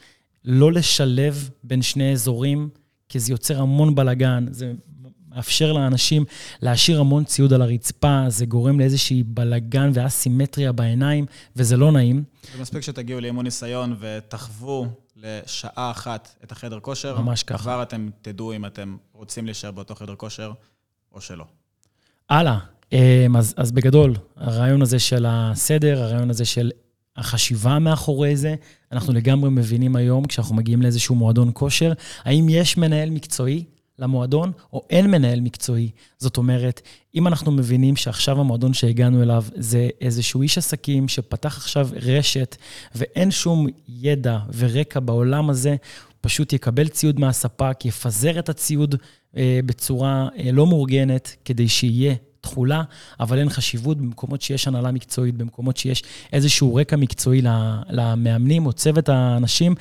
לא 0.46 0.72
לשלב 0.72 1.50
בין 1.64 1.82
שני 1.82 2.12
אזורים, 2.12 2.70
כי 3.10 3.20
זה 3.20 3.34
יוצר 3.34 3.62
המון 3.62 3.96
בלאגן, 3.96 4.46
זה 4.52 4.74
מאפשר 5.36 5.74
לאנשים 5.74 6.26
להשאיר 6.62 7.00
המון 7.00 7.24
ציוד 7.24 7.54
על 7.54 7.62
הרצפה, 7.62 8.24
זה 8.28 8.46
גורם 8.46 8.80
לאיזושהי 8.80 9.24
בלאגן 9.24 9.92
ואסימטריה 9.94 10.72
בעיניים, 10.72 11.26
וזה 11.56 11.78
לא 11.78 11.92
נעים. 11.92 12.24
זה 12.54 12.62
מספיק 12.62 12.82
שתגיעו 12.82 13.20
לאימון 13.20 13.46
ניסיון 13.46 13.96
ותחוו 14.00 14.88
לשעה 15.16 15.92
אחת 15.92 16.36
את 16.44 16.52
החדר 16.52 16.80
כושר. 16.80 17.20
ממש 17.20 17.44
ככה. 17.44 17.58
כבר 17.58 17.84
אתם 17.84 18.10
תדעו 18.22 18.54
אם 18.54 18.66
אתם 18.66 18.98
רוצים 19.14 19.46
להישאר 19.46 19.72
באותו 19.72 19.96
חדר 19.96 20.16
כושר 20.16 20.52
או 21.12 21.22
שלא. 21.22 21.46
הלאה. 22.30 22.58
אמ, 22.92 23.36
אז, 23.38 23.54
אז 23.58 23.72
בגדול, 23.72 24.16
הרעיון 24.36 24.82
הזה 24.82 25.00
של 25.00 25.26
הסדר, 25.28 26.04
הרעיון 26.04 26.30
הזה 26.30 26.46
של 26.46 26.72
החשיבה 27.18 27.80
מאחורי 27.80 28.36
זה, 28.36 28.56
אנחנו 28.92 29.14
לגמרי 29.14 29.50
מבינים 29.50 29.96
היום, 29.96 30.26
כשאנחנו 30.26 30.56
מגיעים 30.56 30.82
לאיזשהו 30.82 31.16
מועדון 31.16 31.52
כושר, 31.54 31.94
האם 32.24 32.50
יש 32.50 32.78
מנהל 32.78 33.10
מקצועי 33.10 33.64
למועדון, 34.00 34.52
או 34.74 34.86
אין 34.90 35.12
מנהל 35.12 35.40
מקצועי. 35.40 35.90
זאת 36.18 36.38
אומרת, 36.38 36.82
אם 37.16 37.28
אנחנו 37.28 37.52
מבינים 37.52 37.96
שעכשיו 37.96 38.40
המועדון 38.40 38.74
שהגענו 38.74 39.24
אליו 39.24 39.44
זה 39.56 39.90
איזשהו 40.02 40.42
איש 40.42 40.58
עסקים 40.58 41.08
שפתח 41.08 41.58
עכשיו 41.58 41.90
רשת, 42.02 42.56
ואין 42.96 43.32
שום 43.32 43.68
ידע 43.88 44.40
ורקע 44.58 45.00
בעולם 45.00 45.50
הזה, 45.50 45.76
פשוט 46.22 46.54
יקבל 46.54 46.88
ציוד 46.88 47.20
מהספק, 47.20 47.86
יפזר 47.86 48.40
את 48.40 48.50
הציוד 48.50 48.96
אה, 49.38 49.60
בצורה 49.66 50.28
אה, 50.38 50.52
לא 50.52 50.68
מאורגנת, 50.68 51.36
כדי 51.46 51.68
שיהיה 51.68 52.16
תכולה, 52.42 52.84
אבל 53.20 53.40
אין 53.40 53.50
חשיבות 53.50 53.98
במקומות 53.98 54.42
שיש 54.42 54.68
הנהלה 54.68 54.92
מקצועית, 54.92 55.36
במקומות 55.36 55.78
שיש 55.78 56.04
איזשהו 56.34 56.76
רקע 56.76 56.96
מקצועי 56.96 57.42
למאמנים 57.90 58.66
או 58.66 58.74
צוות 58.74 59.10
האנשים, 59.10 59.76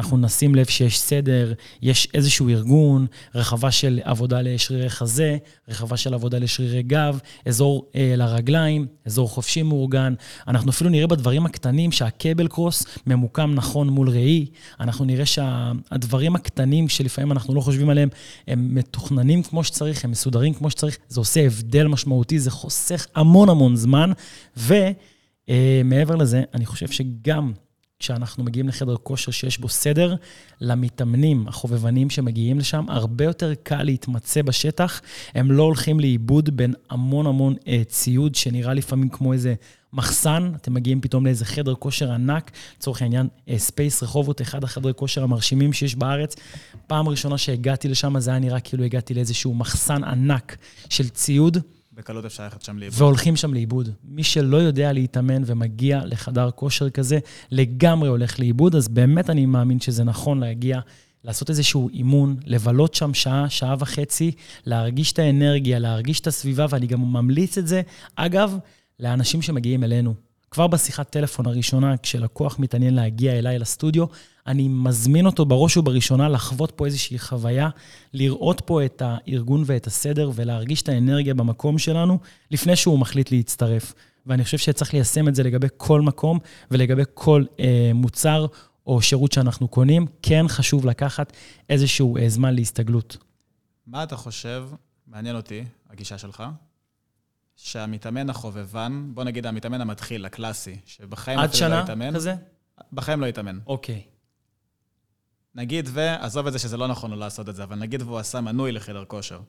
אנחנו 0.00 0.16
נשים 0.16 0.54
לב 0.54 0.66
שיש 0.66 0.98
סדר, 0.98 1.52
יש 1.82 2.08
איזשהו 2.14 2.48
ארגון, 2.48 3.06
רחבה 3.34 3.70
של 3.70 4.00
עבודה 4.04 4.40
לשרירי 4.42 4.90
חזה, 4.90 5.36
רחבה 5.68 5.96
של 5.96 6.14
עבודה 6.14 6.38
לשרירי 6.38 6.82
גב, 6.82 7.18
אזור 7.46 7.90
אה, 7.96 8.14
לרגליים, 8.16 8.86
אזור 9.06 9.28
חופשי 9.28 9.62
מאורגן. 9.62 10.14
אנחנו 10.48 10.70
אפילו 10.70 10.90
נראה 10.90 11.06
בדברים 11.06 11.46
הקטנים 11.46 11.92
שהקבל 11.92 12.48
קרוס 12.48 12.84
ממוקם 13.06 13.52
נכון 13.54 13.88
מול 13.88 14.08
ראי. 14.08 14.46
אנחנו 14.80 15.04
נראה 15.04 15.26
שהדברים 15.26 16.36
הקטנים 16.36 16.88
שלפעמים 16.88 17.32
אנחנו 17.32 17.54
לא 17.54 17.60
חושבים 17.60 17.90
עליהם, 17.90 18.08
הם 18.48 18.74
מתוכננים 18.74 19.42
כמו 19.42 19.64
שצריך, 19.64 20.04
הם 20.04 20.10
מסודרים 20.10 20.54
כמו 20.54 20.70
שצריך. 20.70 20.98
זה 21.08 21.20
עושה 21.20 21.46
הבדל 21.46 21.86
משמעותי, 21.86 22.38
זה 22.38 22.50
חוסך 22.50 23.06
המון 23.14 23.48
המון 23.48 23.76
זמן. 23.76 24.12
ומעבר 24.56 26.14
אה, 26.14 26.18
לזה, 26.20 26.42
אני 26.54 26.66
חושב 26.66 26.88
שגם 26.88 27.52
כשאנחנו 28.00 28.44
מגיעים 28.44 28.68
לחדר 28.68 28.96
כושר 28.96 29.32
שיש 29.32 29.58
בו 29.58 29.68
סדר, 29.68 30.14
למתאמנים, 30.60 31.48
החובבנים 31.48 32.10
שמגיעים 32.10 32.58
לשם, 32.58 32.84
הרבה 32.88 33.24
יותר 33.24 33.54
קל 33.54 33.82
להתמצא 33.82 34.42
בשטח. 34.42 35.00
הם 35.34 35.52
לא 35.52 35.62
הולכים 35.62 36.00
לאיבוד 36.00 36.56
בין 36.56 36.74
המון 36.90 37.26
המון 37.26 37.54
אה, 37.68 37.82
ציוד 37.88 38.34
שנראה 38.34 38.74
לפעמים 38.74 39.08
כמו 39.08 39.32
איזה 39.32 39.54
מחסן. 39.92 40.52
אתם 40.56 40.74
מגיעים 40.74 41.00
פתאום 41.00 41.26
לאיזה 41.26 41.44
חדר 41.44 41.74
כושר 41.74 42.12
ענק, 42.12 42.50
לצורך 42.76 43.02
העניין, 43.02 43.28
אה, 43.48 43.58
ספייס 43.58 44.02
רחובות, 44.02 44.42
אחד 44.42 44.64
החדרי 44.64 44.92
כושר 44.94 45.22
המרשימים 45.22 45.72
שיש 45.72 45.94
בארץ. 45.94 46.36
פעם 46.86 47.08
ראשונה 47.08 47.38
שהגעתי 47.38 47.88
לשם, 47.88 48.20
זה 48.20 48.30
היה 48.30 48.38
נראה 48.38 48.60
כאילו 48.60 48.84
הגעתי 48.84 49.14
לאיזשהו 49.14 49.54
מחסן 49.54 50.04
ענק 50.04 50.56
של 50.88 51.08
ציוד. 51.08 51.58
בקלות 52.00 52.24
אפשר 52.24 52.42
ללכת 52.42 52.62
שם 52.62 52.78
לאיבוד. 52.78 53.02
והולכים 53.02 53.36
שם 53.36 53.54
לאיבוד. 53.54 53.88
מי 54.04 54.22
שלא 54.22 54.56
יודע 54.56 54.92
להתאמן 54.92 55.42
ומגיע 55.46 56.00
לחדר 56.04 56.50
כושר 56.50 56.90
כזה, 56.90 57.18
לגמרי 57.50 58.08
הולך 58.08 58.40
לאיבוד, 58.40 58.74
אז 58.74 58.88
באמת 58.88 59.30
אני 59.30 59.46
מאמין 59.46 59.80
שזה 59.80 60.04
נכון 60.04 60.40
להגיע, 60.40 60.80
לעשות 61.24 61.50
איזשהו 61.50 61.88
אימון, 61.88 62.36
לבלות 62.46 62.94
שם 62.94 63.14
שעה, 63.14 63.50
שעה 63.50 63.74
וחצי, 63.78 64.32
להרגיש 64.66 65.12
את 65.12 65.18
האנרגיה, 65.18 65.78
להרגיש 65.78 66.20
את 66.20 66.26
הסביבה, 66.26 66.66
ואני 66.70 66.86
גם 66.86 67.12
ממליץ 67.12 67.58
את 67.58 67.66
זה, 67.66 67.82
אגב, 68.16 68.56
לאנשים 69.00 69.42
שמגיעים 69.42 69.84
אלינו. 69.84 70.14
כבר 70.50 70.66
בשיחת 70.66 71.10
טלפון 71.10 71.46
הראשונה, 71.46 71.96
כשלקוח 71.96 72.58
מתעניין 72.58 72.94
להגיע 72.94 73.32
אליי 73.38 73.58
לסטודיו, 73.58 74.04
אני 74.50 74.68
מזמין 74.68 75.26
אותו 75.26 75.44
בראש 75.44 75.76
ובראשונה 75.76 76.28
לחוות 76.28 76.72
פה 76.76 76.86
איזושהי 76.86 77.18
חוויה, 77.18 77.68
לראות 78.12 78.62
פה 78.64 78.84
את 78.84 79.02
הארגון 79.04 79.62
ואת 79.66 79.86
הסדר 79.86 80.30
ולהרגיש 80.34 80.82
את 80.82 80.88
האנרגיה 80.88 81.34
במקום 81.34 81.78
שלנו, 81.78 82.18
לפני 82.50 82.76
שהוא 82.76 82.98
מחליט 82.98 83.30
להצטרף. 83.32 83.94
ואני 84.26 84.44
חושב 84.44 84.58
שצריך 84.58 84.94
ליישם 84.94 85.28
את 85.28 85.34
זה 85.34 85.42
לגבי 85.42 85.66
כל 85.76 86.00
מקום 86.00 86.38
ולגבי 86.70 87.02
כל 87.14 87.44
אה, 87.60 87.90
מוצר 87.94 88.46
או 88.86 89.02
שירות 89.02 89.32
שאנחנו 89.32 89.68
קונים. 89.68 90.06
כן 90.22 90.48
חשוב 90.48 90.86
לקחת 90.86 91.32
איזשהו 91.68 92.16
אה, 92.16 92.28
זמן 92.28 92.54
להסתגלות. 92.54 93.16
מה 93.86 94.02
אתה 94.02 94.16
חושב, 94.16 94.68
מעניין 95.06 95.36
אותי, 95.36 95.64
הגישה 95.90 96.18
שלך, 96.18 96.42
שהמתאמן 97.56 98.30
החובבן, 98.30 99.10
בוא 99.14 99.24
נגיד 99.24 99.46
המתאמן 99.46 99.80
המתחיל, 99.80 100.24
הקלאסי, 100.26 100.76
שבחיים 100.86 101.38
אפילו 101.38 101.68
לא 101.68 101.74
יתאמן... 101.74 102.06
עד 102.06 102.10
שנה 102.10 102.18
כזה? 102.18 102.34
בחיים 102.92 103.20
לא 103.20 103.26
יתאמן. 103.26 103.58
אוקיי. 103.66 104.02
נגיד 105.54 105.88
ו... 105.92 106.00
עזוב 106.20 106.46
את 106.46 106.52
זה 106.52 106.58
שזה 106.58 106.76
לא 106.76 106.88
נכון 106.88 107.10
לו 107.10 107.16
לעשות 107.16 107.48
את 107.48 107.56
זה, 107.56 107.62
אבל 107.62 107.76
נגיד 107.76 108.02
והוא 108.02 108.18
עשה 108.18 108.40
מנוי 108.40 108.72
לחדר 108.72 109.04
כושר. 109.04 109.40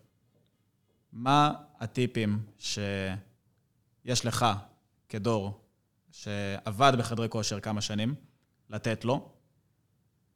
מה 1.13 1.53
הטיפים 1.79 2.39
שיש 2.59 4.25
לך 4.25 4.45
כדור, 5.09 5.61
שעבד 6.11 6.93
בחדרי 6.97 7.29
כושר 7.29 7.59
כמה 7.59 7.81
שנים, 7.81 8.15
לתת 8.69 9.05
לו, 9.05 9.29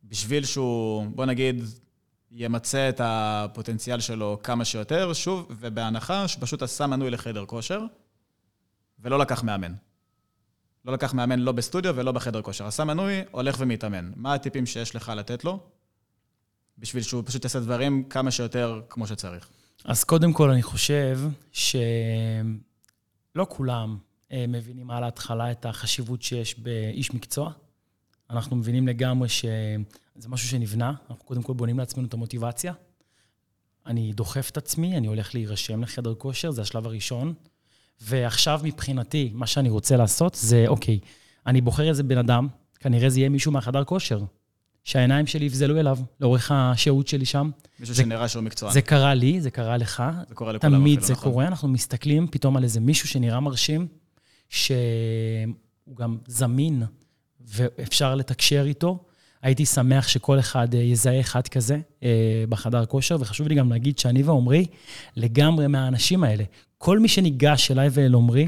בשביל 0.04 0.46
שהוא, 0.46 1.08
בוא 1.16 1.26
נגיד, 1.26 1.64
ימצה 2.32 2.90
את 2.90 3.02
הפוטנציאל 3.04 4.00
שלו 4.00 4.40
כמה 4.44 4.66
שיותר, 4.66 5.14
שוב, 5.14 5.48
ובהנחה 5.50 6.28
שפשוט 6.28 6.62
עשה 6.62 6.88
מנוי 6.88 7.10
לחדר 7.10 7.46
כושר, 7.46 7.82
ולא 9.00 9.20
לקח 9.20 9.44
מאמן. 9.44 9.74
לא 10.86 10.94
לקח 10.94 11.14
מאמן 11.14 11.40
לא 11.40 11.52
בסטודיו 11.52 11.96
ולא 11.96 12.12
בחדר 12.12 12.42
כושר. 12.42 12.68
עשה 12.68 12.84
מנוי, 12.84 13.22
הולך 13.32 13.56
ומתאמן. 13.60 14.12
מה 14.16 14.34
הטיפים 14.34 14.66
שיש 14.66 14.96
לך 14.96 15.12
לתת 15.16 15.44
לו, 15.44 15.60
בשביל 16.78 17.04
שהוא 17.04 17.24
פשוט 17.26 17.44
יעשה 17.44 17.60
דברים 17.60 18.04
כמה 18.04 18.32
שיותר 18.32 18.82
כמו 18.90 19.08
שצריך? 19.08 19.50
אז 19.86 20.04
קודם 20.04 20.34
כל, 20.34 20.50
אני 20.50 20.64
חושב 20.64 21.20
שלא 21.52 21.76
כולם 23.50 23.98
אה, 24.32 24.46
מבינים 24.48 24.92
על 24.92 25.04
ההתחלה 25.04 25.52
את 25.52 25.66
החשיבות 25.66 26.22
שיש 26.22 26.60
באיש 26.60 27.14
מקצוע. 27.14 27.52
אנחנו 28.30 28.56
מבינים 28.56 28.88
לגמרי 28.88 29.30
שזה 29.30 30.30
משהו 30.30 30.48
שנבנה, 30.48 30.94
אנחנו 31.10 31.26
קודם 31.26 31.42
כל 31.44 31.54
בונים 31.54 31.80
לעצמנו 31.80 32.08
את 32.08 32.14
המוטיבציה. 32.14 32.74
אני 33.86 34.14
דוחף 34.14 34.50
את 34.52 34.58
עצמי, 34.58 34.98
אני 34.98 35.08
הולך 35.08 35.36
להירשם 35.36 35.84
לחדר 35.84 36.16
כושר, 36.16 36.52
זה 36.52 36.62
השלב 36.62 36.86
הראשון. 36.86 37.34
ועכשיו 38.02 38.62
מבחינתי, 38.64 39.32
מה 39.34 39.48
שאני 39.48 39.70
רוצה 39.70 39.98
לעשות 39.98 40.36
זה, 40.36 40.66
אוקיי, 40.68 41.00
אני 41.48 41.62
בוחר 41.62 41.90
איזה 41.90 42.04
בן 42.04 42.18
אדם, 42.18 42.48
כנראה 42.80 43.10
זה 43.10 43.20
יהיה 43.20 43.30
מישהו 43.30 43.52
מהחדר 43.52 43.84
כושר, 43.84 44.24
שהעיניים 44.84 45.28
שלי 45.28 45.46
יפזלו 45.46 45.80
אליו 45.80 45.98
לאורך 46.20 46.52
השהות 46.52 47.08
שלי 47.08 47.26
שם. 47.26 47.52
מישהו 47.80 47.96
זה, 47.96 48.04
שנראה 48.04 48.28
שהוא 48.28 48.44
מקצוען. 48.44 48.74
זה 48.74 48.82
קרה 48.82 49.14
לי, 49.14 49.42
זה 49.42 49.52
קרה 49.52 49.78
לך. 49.78 50.04
זה 50.30 50.36
קורה 50.36 50.54
לכולם 50.54 50.80
תמיד 50.80 51.02
זה 51.02 51.14
נכון. 51.14 51.32
קורה, 51.32 51.48
אנחנו 51.48 51.68
מסתכלים 51.68 52.28
פתאום 52.32 52.58
על 52.58 52.64
איזה 52.64 52.80
מישהו 52.80 53.08
שנראה 53.08 53.40
מרשים, 53.40 53.88
שהוא 54.50 54.76
גם 55.94 56.18
זמין 56.28 56.84
ואפשר 57.42 58.16
לתקשר 58.16 58.66
איתו. 58.68 59.06
הייתי 59.46 59.66
שמח 59.66 60.08
שכל 60.08 60.40
אחד 60.40 60.76
אה, 60.76 60.80
יזהה 60.80 61.20
אחד 61.20 61.48
כזה 61.48 61.80
אה, 62.04 62.44
בחדר 62.50 62.86
כושר, 62.86 63.18
וחשוב 63.20 63.48
לי 63.48 63.56
גם 63.56 63.70
להגיד 63.70 64.00
שאני 64.00 64.24
ועמרי 64.24 64.66
לגמרי 65.16 65.68
מהאנשים 65.68 66.24
האלה. 66.24 66.44
כל 66.78 67.00
מי 67.00 67.08
שניגש 67.08 67.72
אליי 67.72 67.90
ואל 67.92 68.16
עמרי, 68.16 68.48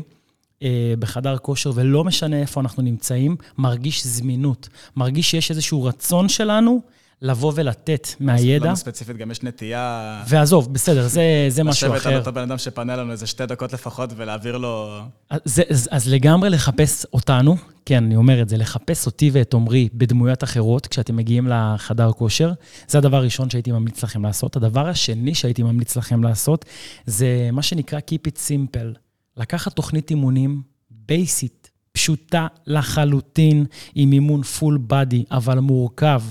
אה, 0.64 0.94
בחדר 1.00 1.38
כושר, 1.38 1.72
ולא 1.76 2.04
משנה 2.04 2.42
איפה 2.42 2.62
אנחנו 2.62 2.84
נמצאים, 2.84 3.36
מרגיש 3.58 4.08
זמינות. 4.08 4.70
מרגיש 4.96 5.32
שיש 5.32 5.52
איזשהו 5.52 5.84
רצון 5.84 6.30
שלנו 6.30 6.82
לבוא 7.22 7.52
ולתת 7.56 8.08
מהידע. 8.20 8.66
לנו 8.66 8.76
ספציפית 8.76 9.18
גם 9.18 9.32
יש 9.32 9.44
נטייה... 9.44 10.24
ועזוב, 10.28 10.74
בסדר, 10.74 11.08
זה, 11.08 11.46
זה 11.50 11.64
משהו 11.64 11.88
אחר. 11.88 11.96
לשבת 11.96 12.06
על 12.06 12.20
אותו 12.20 12.34
בן 12.34 12.42
אדם 12.42 12.58
שפנה 12.58 12.96
לנו 12.96 13.12
איזה 13.12 13.28
שתי 13.28 13.46
דקות 13.46 13.74
לפחות 13.74 14.10
ולהעביר 14.16 14.58
לו... 14.58 15.00
אז, 15.30 15.62
אז, 15.70 15.90
אז 15.92 16.10
לגמרי 16.10 16.50
לחפש 16.50 17.06
אותנו, 17.14 17.58
כן, 17.86 18.04
אני 18.04 18.16
אומר 18.16 18.42
את 18.42 18.50
זה, 18.50 18.58
לחפש 18.58 19.06
אותי 19.06 19.30
ואת 19.34 19.54
עמרי 19.54 19.90
בדמויות 19.94 20.44
אחרות 20.44 20.88
כשאתם 20.88 21.16
מגיעים 21.16 21.48
לחדר 21.48 22.12
כושר. 22.12 22.52
זה 22.88 22.98
הדבר 22.98 23.18
הראשון 23.18 23.50
שהייתי 23.50 23.72
ממליץ 23.72 24.04
לכם 24.04 24.24
לעשות. 24.24 24.56
הדבר 24.56 24.88
השני 24.88 25.36
שהייתי 25.36 25.64
ממליץ 25.64 25.96
לכם 25.96 26.24
לעשות, 26.24 26.66
זה 27.06 27.50
מה 27.52 27.62
שנקרא 27.62 28.00
Keep 28.00 28.30
it 28.30 28.38
simple. 28.38 28.98
לקחת 29.38 29.74
תוכנית 29.74 30.10
אימונים 30.10 30.62
בייסית, 30.92 31.72
פשוטה 31.92 32.48
לחלוטין, 32.68 33.66
עם 33.96 34.12
אימון 34.12 34.44
פול 34.44 34.80
בדי, 34.88 35.24
אבל 35.32 35.60
מורכב. 35.60 36.22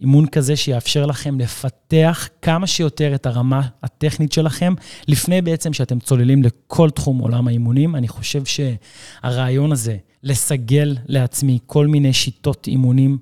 אימון 0.00 0.26
כזה 0.26 0.56
שיאפשר 0.56 1.06
לכם 1.06 1.40
לפתח 1.40 2.28
כמה 2.42 2.66
שיותר 2.66 3.14
את 3.14 3.26
הרמה 3.26 3.68
הטכנית 3.82 4.32
שלכם, 4.32 4.74
לפני 5.08 5.42
בעצם 5.42 5.72
שאתם 5.72 6.00
צוללים 6.00 6.42
לכל 6.42 6.90
תחום 6.90 7.18
עולם 7.18 7.48
האימונים. 7.48 7.96
אני 7.96 8.08
חושב 8.08 8.42
שהרעיון 8.44 9.72
הזה, 9.72 9.96
לסגל 10.22 10.96
לעצמי 11.06 11.58
כל 11.66 11.86
מיני 11.86 12.12
שיטות 12.12 12.66
אימונים, 12.66 13.18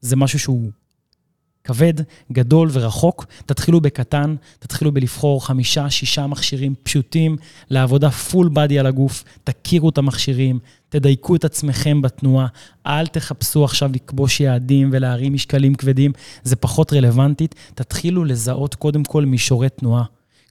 זה 0.00 0.16
משהו 0.16 0.38
שהוא 0.38 0.70
כבד, 1.64 1.94
גדול 2.32 2.68
ורחוק. 2.72 3.26
תתחילו 3.46 3.80
בקטן, 3.80 4.36
תתחילו 4.58 4.92
בלבחור 4.92 5.46
חמישה, 5.46 5.90
שישה 5.90 6.26
מכשירים 6.26 6.74
פשוטים 6.82 7.36
לעבודה 7.70 8.10
פול 8.10 8.50
בדי 8.52 8.78
על 8.78 8.86
הגוף, 8.86 9.24
תכירו 9.44 9.88
את 9.88 9.98
המכשירים, 9.98 10.58
תדייקו 10.96 11.36
את 11.36 11.44
עצמכם 11.44 12.02
בתנועה, 12.02 12.46
אל 12.86 13.06
תחפשו 13.06 13.64
עכשיו 13.64 13.90
לכבוש 13.94 14.40
יעדים 14.40 14.88
ולהרים 14.92 15.32
משקלים 15.32 15.74
כבדים, 15.74 16.12
זה 16.42 16.56
פחות 16.56 16.92
רלוונטית. 16.92 17.54
תתחילו 17.74 18.24
לזהות 18.24 18.74
קודם 18.74 19.04
כל 19.04 19.24
מישורי 19.24 19.68
תנועה. 19.68 20.04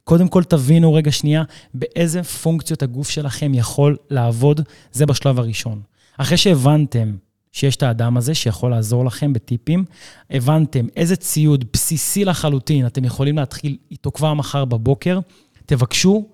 קודם 0.03 0.27
כל 0.27 0.43
תבינו 0.43 0.93
רגע 0.93 1.12
שנייה 1.12 1.43
באיזה 1.73 2.23
פונקציות 2.23 2.84
הגוף 2.84 3.10
שלכם 3.10 3.53
יכול 3.53 3.97
לעבוד, 4.10 4.62
זה 4.91 5.05
בשלב 5.05 5.39
הראשון. 5.39 5.81
אחרי 6.17 6.38
שהבנתם 6.38 7.15
שיש 7.51 7.75
את 7.75 7.84
האדם 7.84 8.17
הזה 8.17 8.36
שיכול 8.36 8.71
לעזור 8.71 9.05
לכם 9.05 9.34
בטיפים. 9.34 9.86
הבנתם 10.29 10.88
איזה 10.95 11.15
ציוד 11.15 11.65
בסיסי 11.73 12.25
לחלוטין 12.25 12.86
אתם 12.86 13.05
יכולים 13.05 13.38
להתחיל 13.38 13.77
איתו 13.91 14.12
כבר 14.12 14.34
מחר 14.34 14.65
בבוקר, 14.65 15.19
תבקשו 15.65 16.25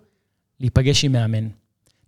להיפגש 0.59 1.05
עם 1.05 1.11
מאמן. 1.11 1.60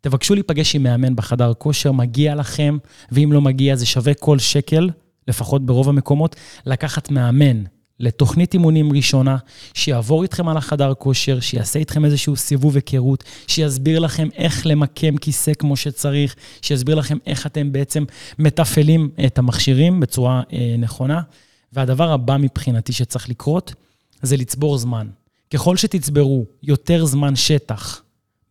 תבקשו 0.04 0.34
להיפגש 0.34 0.76
עם 0.76 0.84
מאמן 0.84 1.16
בחדר 1.16 1.54
כושר, 1.54 1.92
מגיע 1.92 2.36
לכם, 2.36 2.78
ואם 3.12 3.30
לא 3.34 3.42
מגיע 3.42 3.76
זה 3.76 3.86
שווה 3.86 4.14
כל 4.14 4.40
שקל 4.40 4.90
לפחות 5.28 5.66
ברוב 5.66 5.90
המקומות, 5.90 6.36
לקחת 6.66 7.12
מאמן 7.12 7.64
לתוכנית 8.00 8.54
אימונים 8.54 8.94
ראשונה, 8.94 9.38
שיעבור 9.74 10.24
איתכם 10.24 10.48
על 10.48 10.58
החדר 10.58 10.94
כושר, 10.94 11.40
שיעשה 11.40 11.80
איתכם 11.80 12.06
איזשהו 12.06 12.36
סיבוב 12.36 12.76
היכרות, 12.76 13.24
שיסביר 13.48 14.00
לכם 14.00 14.30
איך 14.36 14.68
למקם 14.68 15.18
כיסא 15.18 15.54
כמו 15.54 15.76
שצריך, 15.76 16.36
שיסביר 16.62 16.96
לכם 16.96 17.18
איך 17.28 17.48
אתם 17.48 17.72
בעצם 17.72 18.04
מתפעלים 18.40 19.10
את 19.26 19.38
המכשירים 19.38 20.00
בצורה 20.00 20.42
אה, 20.54 20.76
נכונה. 20.78 21.22
והדבר 21.74 22.12
הבא 22.12 22.38
מבחינתי 22.38 22.94
שצריך 22.94 23.30
לקרות, 23.30 23.74
זה 24.22 24.38
לצבור 24.38 24.78
זמן. 24.78 25.08
ככל 25.54 25.78
שתצברו 25.78 26.46
יותר 26.64 27.06
זמן 27.06 27.36
שטח 27.36 28.03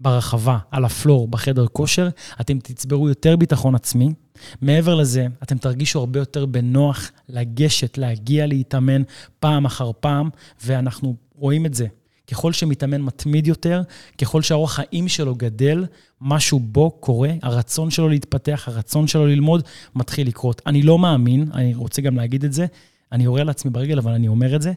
ברחבה, 0.02 0.58
על 0.70 0.84
הפלור, 0.84 1.28
בחדר 1.28 1.66
כושר, 1.66 2.08
אתם 2.40 2.58
תצברו 2.58 3.08
יותר 3.08 3.36
ביטחון 3.36 3.74
עצמי. 3.74 4.14
מעבר 4.60 4.94
לזה, 4.94 5.26
אתם 5.42 5.58
תרגישו 5.58 5.98
הרבה 5.98 6.18
יותר 6.18 6.46
בנוח 6.46 7.10
לגשת, 7.28 7.98
להגיע 7.98 8.46
להתאמן 8.46 9.02
פעם 9.40 9.64
אחר 9.64 9.90
פעם, 10.00 10.30
ואנחנו 10.64 11.16
רואים 11.34 11.66
את 11.66 11.74
זה. 11.74 11.86
ככל 12.30 12.52
שמתאמן 12.52 13.00
מתמיד 13.00 13.46
יותר, 13.46 13.82
ככל 14.20 14.42
שהאורח 14.42 14.72
חיים 14.72 15.08
שלו 15.08 15.34
גדל, 15.34 15.86
משהו 16.20 16.60
בו 16.60 16.90
קורה, 16.90 17.30
הרצון 17.42 17.90
שלו 17.90 18.08
להתפתח, 18.08 18.68
הרצון 18.68 19.06
שלו 19.06 19.26
ללמוד, 19.26 19.62
מתחיל 19.94 20.26
לקרות. 20.26 20.62
אני 20.66 20.82
לא 20.82 20.98
מאמין, 20.98 21.48
אני 21.54 21.74
רוצה 21.74 22.02
גם 22.02 22.16
להגיד 22.16 22.44
את 22.44 22.52
זה, 22.52 22.66
אני 23.12 23.24
יורה 23.24 23.44
לעצמי 23.44 23.70
ברגל, 23.70 23.98
אבל 23.98 24.12
אני 24.12 24.28
אומר 24.28 24.56
את 24.56 24.62
זה. 24.62 24.72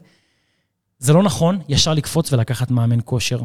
זה 0.98 1.12
לא 1.12 1.22
נכון 1.22 1.58
ישר 1.68 1.94
לקפוץ 1.94 2.32
ולקחת 2.32 2.70
מאמן 2.70 2.98
כושר. 3.04 3.40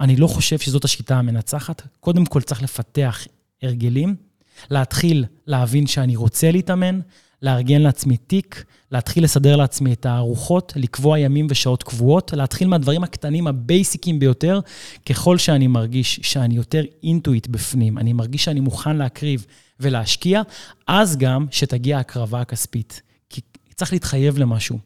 אני 0.00 0.16
לא 0.16 0.26
חושב 0.26 0.58
שזאת 0.58 0.84
השיטה 0.84 1.18
המנצחת. 1.18 1.82
קודם 2.00 2.24
כל 2.24 2.40
צריך 2.40 2.62
לפתח 2.62 3.26
הרגלים, 3.62 4.16
להתחיל 4.70 5.24
להבין 5.46 5.86
שאני 5.86 6.16
רוצה 6.16 6.50
להתאמן, 6.50 7.00
לארגן 7.42 7.82
לעצמי 7.82 8.16
תיק, 8.16 8.64
להתחיל 8.92 9.24
לסדר 9.24 9.56
לעצמי 9.56 9.92
את 9.92 10.06
הארוחות, 10.06 10.72
לקבוע 10.76 11.18
ימים 11.18 11.46
ושעות 11.50 11.82
קבועות, 11.82 12.32
להתחיל 12.32 12.68
מהדברים 12.68 13.04
הקטנים, 13.04 13.46
הבייסיקים 13.46 14.18
ביותר, 14.18 14.60
ככל 15.06 15.38
שאני 15.38 15.66
מרגיש 15.66 16.20
שאני 16.22 16.54
יותר 16.54 16.82
אינטואיט 17.02 17.46
בפנים, 17.46 17.98
אני 17.98 18.12
מרגיש 18.12 18.44
שאני 18.44 18.60
מוכן 18.60 18.96
להקריב 18.96 19.46
ולהשקיע, 19.80 20.42
אז 20.86 21.16
גם 21.16 21.46
שתגיע 21.50 21.96
ההקרבה 21.96 22.40
הכספית. 22.40 23.02
כי 23.30 23.40
צריך 23.74 23.92
להתחייב 23.92 24.38
למשהו. 24.38 24.78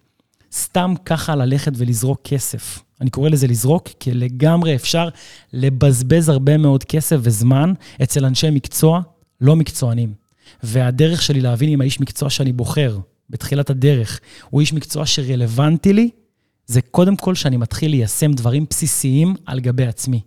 סתם 0.52 0.94
ככה 1.04 1.36
ללכת 1.36 1.72
ולזרוק 1.76 2.20
כסף. 2.24 2.82
אני 3.00 3.10
קורא 3.10 3.28
לזה 3.28 3.46
לזרוק, 3.46 3.88
כי 4.00 4.14
לגמרי 4.14 4.74
אפשר 4.74 5.08
לבזבז 5.52 6.28
הרבה 6.28 6.56
מאוד 6.56 6.84
כסף 6.84 7.16
וזמן 7.20 7.72
אצל 8.02 8.24
אנשי 8.24 8.50
מקצוע 8.50 9.00
לא 9.40 9.56
מקצוענים. 9.56 10.14
והדרך 10.62 11.22
שלי 11.22 11.40
להבין 11.40 11.68
אם 11.68 11.80
האיש 11.80 12.00
מקצוע 12.00 12.30
שאני 12.30 12.52
בוחר 12.52 12.98
בתחילת 13.30 13.70
הדרך 13.70 14.20
הוא 14.50 14.60
איש 14.60 14.72
מקצוע 14.72 15.06
שרלוונטי 15.06 15.92
לי, 15.92 16.10
זה 16.66 16.82
קודם 16.82 17.16
כל 17.16 17.34
שאני 17.34 17.56
מתחיל 17.56 17.90
ליישם 17.90 18.32
דברים 18.32 18.66
בסיסיים 18.70 19.34
על 19.46 19.60
גבי 19.60 19.86
עצמי. 19.86 20.20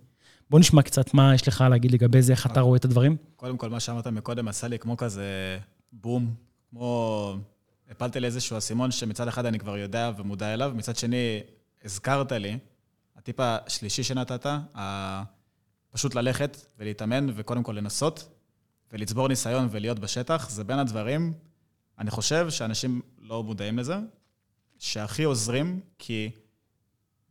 בוא 0.50 0.60
נשמע 0.60 0.82
קצת 0.82 1.14
מה 1.14 1.34
יש 1.34 1.48
לך 1.48 1.64
להגיד 1.70 1.92
לגבי 1.92 2.22
זה, 2.22 2.32
איך 2.32 2.46
אתה 2.46 2.60
רואה 2.60 2.76
את 2.76 2.84
הדברים. 2.84 3.16
קודם 3.36 3.56
כל, 3.56 3.68
מה 3.68 3.80
שאמרת 3.80 4.06
מקודם 4.06 4.48
עשה 4.48 4.68
לי 4.68 4.78
כמו 4.78 4.96
כזה 4.96 5.58
בום, 5.92 6.34
כמו... 6.70 7.34
הפלתי 7.90 8.20
לי 8.20 8.26
איזשהו 8.26 8.58
אסימון 8.58 8.90
שמצד 8.90 9.28
אחד 9.28 9.46
אני 9.46 9.58
כבר 9.58 9.78
יודע 9.78 10.10
ומודע 10.18 10.54
אליו, 10.54 10.72
מצד 10.74 10.96
שני, 10.96 11.40
הזכרת 11.84 12.32
לי, 12.32 12.58
הטיפ 13.16 13.36
השלישי 13.40 14.02
שנתת, 14.02 14.46
פשוט 15.90 16.14
ללכת 16.14 16.56
ולהתאמן 16.78 17.26
וקודם 17.34 17.62
כל 17.62 17.72
לנסות 17.72 18.28
ולצבור 18.92 19.28
ניסיון 19.28 19.68
ולהיות 19.70 19.98
בשטח, 19.98 20.50
זה 20.50 20.64
בין 20.64 20.78
הדברים, 20.78 21.32
אני 21.98 22.10
חושב 22.10 22.50
שאנשים 22.50 23.00
לא 23.18 23.42
מודעים 23.42 23.78
לזה, 23.78 23.96
שהכי 24.78 25.22
עוזרים, 25.22 25.80
כי 25.98 26.30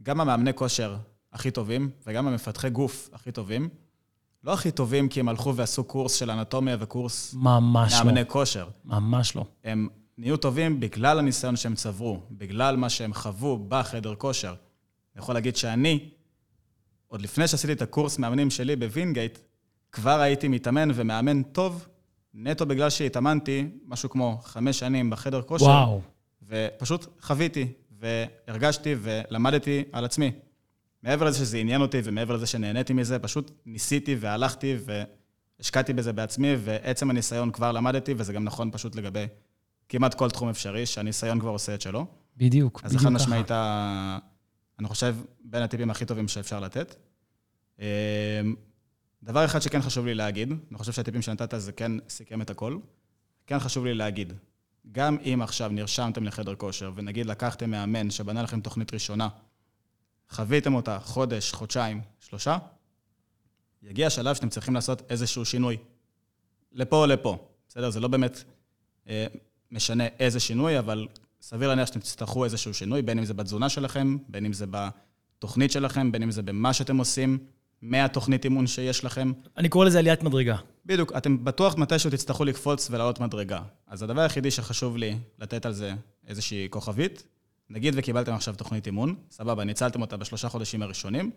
גם 0.04 0.22
המאמני 0.22 0.54
כושר 0.54 0.98
הכי 1.34 1.52
טובים 1.52 1.90
וגם 2.08 2.28
המפתחי 2.28 2.70
גוף 2.70 3.10
הכי 3.14 3.32
טובים, 3.32 3.70
לא 4.44 4.54
הכי 4.54 4.72
טובים 4.72 5.10
כי 5.10 5.20
הם 5.20 5.30
הלכו 5.30 5.56
ועשו 5.56 5.84
קורס 5.84 6.16
של 6.16 6.32
אנטומיה 6.32 6.78
וקורס 6.80 7.34
ממש 7.34 7.94
מאמני 7.94 8.20
לא. 8.20 8.30
כושר. 8.30 8.68
ממש 8.86 9.36
לא. 9.36 9.46
הם 9.64 9.88
נהיו 10.22 10.38
טובים 10.38 10.80
בגלל 10.80 11.20
הניסיון 11.20 11.56
שהם 11.56 11.76
צברו, 11.76 12.20
בגלל 12.32 12.76
מה 12.76 12.90
שהם 12.90 13.14
חוו 13.14 13.66
בחדר 13.68 14.16
כושר. 14.16 14.54
אני 15.16 15.22
יכול 15.22 15.36
להגיד 15.36 15.56
שאני, 15.56 16.10
עוד 17.08 17.22
לפני 17.22 17.48
שעשיתי 17.48 17.74
את 17.74 17.82
הקורס 17.82 18.20
מאמנים 18.20 18.50
שלי 18.50 18.76
בווינגייט, 18.76 19.40
כבר 19.92 20.20
הייתי 20.20 20.48
מתאמן 20.48 20.90
ומאמן 20.94 21.44
טוב, 21.44 21.88
נטו 22.34 22.66
בגלל 22.66 22.90
שהתאמנתי 22.90 23.68
משהו 23.86 24.10
כמו 24.10 24.40
חמש 24.44 24.80
שנים 24.80 25.10
בחדר 25.10 25.42
כושר. 25.42 25.66
וואו. 25.66 26.02
ופשוט 26.48 27.06
חוויתי, 27.22 27.68
והרגשתי 28.00 28.96
ולמדתי 29.02 29.84
על 29.92 30.06
עצמי. 30.06 30.32
מעבר 31.04 31.26
לזה 31.26 31.38
שזה 31.38 31.58
עניין 31.58 31.82
אותי 31.82 31.98
ומעבר 32.04 32.36
לזה 32.36 32.48
שנהניתי 32.48 32.94
מזה, 32.94 33.20
פשוט 33.20 33.52
ניסיתי 33.66 34.16
והלכתי 34.20 34.76
והשקעתי 35.60 35.94
בזה 35.94 36.14
בעצמי, 36.14 36.56
ועצם 36.60 37.10
הניסיון 37.10 37.52
כבר 37.52 37.72
למדתי, 37.72 38.14
וזה 38.18 38.34
גם 38.34 38.44
נכון 38.44 38.72
פשוט 38.72 38.96
לגבי 38.96 39.26
כמעט 39.92 40.14
כל 40.14 40.30
תחום 40.30 40.50
אפשרי, 40.50 40.86
שהניסיון 40.86 41.40
כבר 41.40 41.50
עושה 41.50 41.76
את 41.76 41.82
שלו. 41.82 42.06
בדיוק, 42.38 42.82
אז 42.84 42.92
בדיוק 42.92 43.02
חד 43.02 43.08
ככה. 43.08 43.16
משמעית, 43.16 43.52
אני 44.80 44.88
חושב, 44.88 45.16
בין 45.44 45.62
הטיפים 45.62 45.90
הכי 45.90 46.06
טובים 46.06 46.28
שאפשר 46.28 46.60
לתת. 46.60 46.96
אמ, 47.80 47.86
דבר 49.24 49.46
אחד 49.46 49.60
שכן 49.60 49.82
חשוב 49.82 50.06
לי 50.06 50.16
להגיד, 50.16 50.50
אני 50.70 50.78
חושב 50.78 50.92
שהטיפים 50.92 51.22
שנתת 51.22 51.54
זה 51.58 51.72
כן 51.72 51.92
סיכם 52.10 52.42
את 52.42 52.50
הכל, 52.50 52.78
כן 53.48 53.60
חשוב 53.60 53.86
לי 53.86 53.94
להגיד, 53.94 54.34
גם 54.92 55.18
אם 55.26 55.42
עכשיו 55.42 55.70
נרשמתם 55.70 56.24
לחדר 56.24 56.56
כושר, 56.56 56.92
ונגיד 56.96 57.26
לקחתם 57.26 57.72
מאמן 57.72 58.12
שבנה 58.12 58.44
לכם 58.44 58.62
תוכנית 58.62 58.94
ראשונה, 58.94 59.28
חוויתם 60.30 60.74
אותה 60.74 61.00
חודש, 61.00 61.54
חודשיים, 61.54 62.02
שלושה, 62.20 62.58
יגיע 63.84 64.08
השלב 64.08 64.36
שאתם 64.36 64.50
צריכים 64.50 64.74
לעשות 64.74 65.02
איזשהו 65.10 65.46
שינוי. 65.46 65.78
לפה 66.72 66.96
או 66.96 67.06
לפה, 67.06 67.48
בסדר? 67.68 67.90
זה 67.90 68.00
לא 68.00 68.08
באמת 68.08 68.44
אה, 69.08 69.28
משנה 69.72 70.04
איזה 70.20 70.40
שינוי, 70.40 70.80
אבל 70.80 71.08
סביר 71.42 71.70
להניח 71.70 71.88
שאתם 71.88 72.00
תצטרכו 72.00 72.46
איזשהו 72.46 72.74
שינוי, 72.74 73.02
בין 73.02 73.18
אם 73.18 73.26
זה 73.26 73.34
בתזונה 73.34 73.70
שלכם, 73.70 74.18
בין 74.28 74.46
אם 74.46 74.54
זה 74.54 74.66
בתוכנית 74.70 75.72
שלכם, 75.72 76.12
בין 76.12 76.24
אם 76.24 76.32
זה 76.32 76.42
במה 76.42 76.74
שאתם 76.74 76.98
עושים, 76.98 77.38
מהתוכנית 77.82 78.44
אימון 78.44 78.68
שיש 78.68 79.04
לכם. 79.04 79.32
אני 79.58 79.70
קורא 79.70 79.86
לזה 79.86 80.00
עליית 80.00 80.24
מדרגה. 80.24 80.56
בדיוק, 80.86 81.12
אתם 81.18 81.46
בטוח 81.46 81.78
מתישהו 81.78 82.10
תצטרכו 82.10 82.46
לקפוץ 82.46 82.88
ולעלות 82.92 83.20
מדרגה. 83.20 83.62
אז 83.88 84.04
הדבר 84.04 84.22
היחידי 84.22 84.52
שחשוב 84.52 84.98
לי 84.98 85.18
לתת 85.40 85.66
על 85.66 85.74
זה 85.74 85.94
איזושהי 86.28 86.68
כוכבית, 86.70 87.24
נגיד 87.70 87.94
וקיבלתם 87.98 88.34
עכשיו 88.34 88.56
תוכנית 88.56 88.86
אימון, 88.86 89.16
סבבה, 89.32 89.64
ניצלתם 89.64 90.02
אותה 90.02 90.18
בשלושה 90.18 90.50
חודשים 90.50 90.82
הראשונים, 90.82 91.32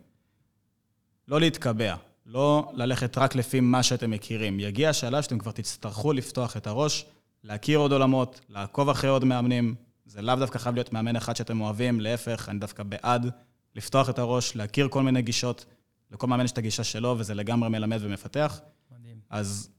לא 1.29 1.41
להתקבע, 1.41 1.95
לא 2.27 2.73
ללכת 2.73 3.19
רק 3.19 3.35
לפי 3.35 3.61
מה 3.61 3.83
שאתם 3.83 4.11
מכירים. 4.11 4.61
יגיע 4.61 4.91
השלב 4.91 5.23
שאתם 5.23 5.39
כבר 5.39 5.51
תצטרכו 5.51 6.13
לפתוח 6.13 6.57
את 6.57 6.67
הראש, 6.67 7.07
להכיר 7.45 7.79
עוד 7.79 7.93
עולמות, 7.93 8.41
לעקוב 8.49 8.89
אחרי 8.89 9.11
עוד 9.11 9.25
מאמנים. 9.25 9.75
זה 10.07 10.23
לאו 10.23 10.35
דווקא 10.37 10.59
חייב 10.59 10.75
להיות 10.75 10.93
מאמן 10.93 11.17
אחד 11.17 11.37
שאתם 11.37 11.61
אוהבים, 11.61 12.01
להפך, 12.01 12.49
אני 12.49 12.59
דווקא 12.59 12.83
בעד 12.83 13.31
לפתוח 13.77 14.11
את 14.11 14.19
הראש, 14.19 14.57
להכיר 14.57 14.89
כל 14.89 15.03
מיני 15.03 15.23
גישות. 15.23 15.65
לכל 16.11 16.27
מאמן 16.27 16.45
יש 16.45 16.53
את 16.53 16.59
הגישה 16.59 16.85
שלו, 16.85 17.15
וזה 17.19 17.35
לגמרי 17.35 17.69
מלמד 17.69 17.99
ומפתח. 18.01 18.61
מדהים. 18.99 19.17
אז 19.31 19.71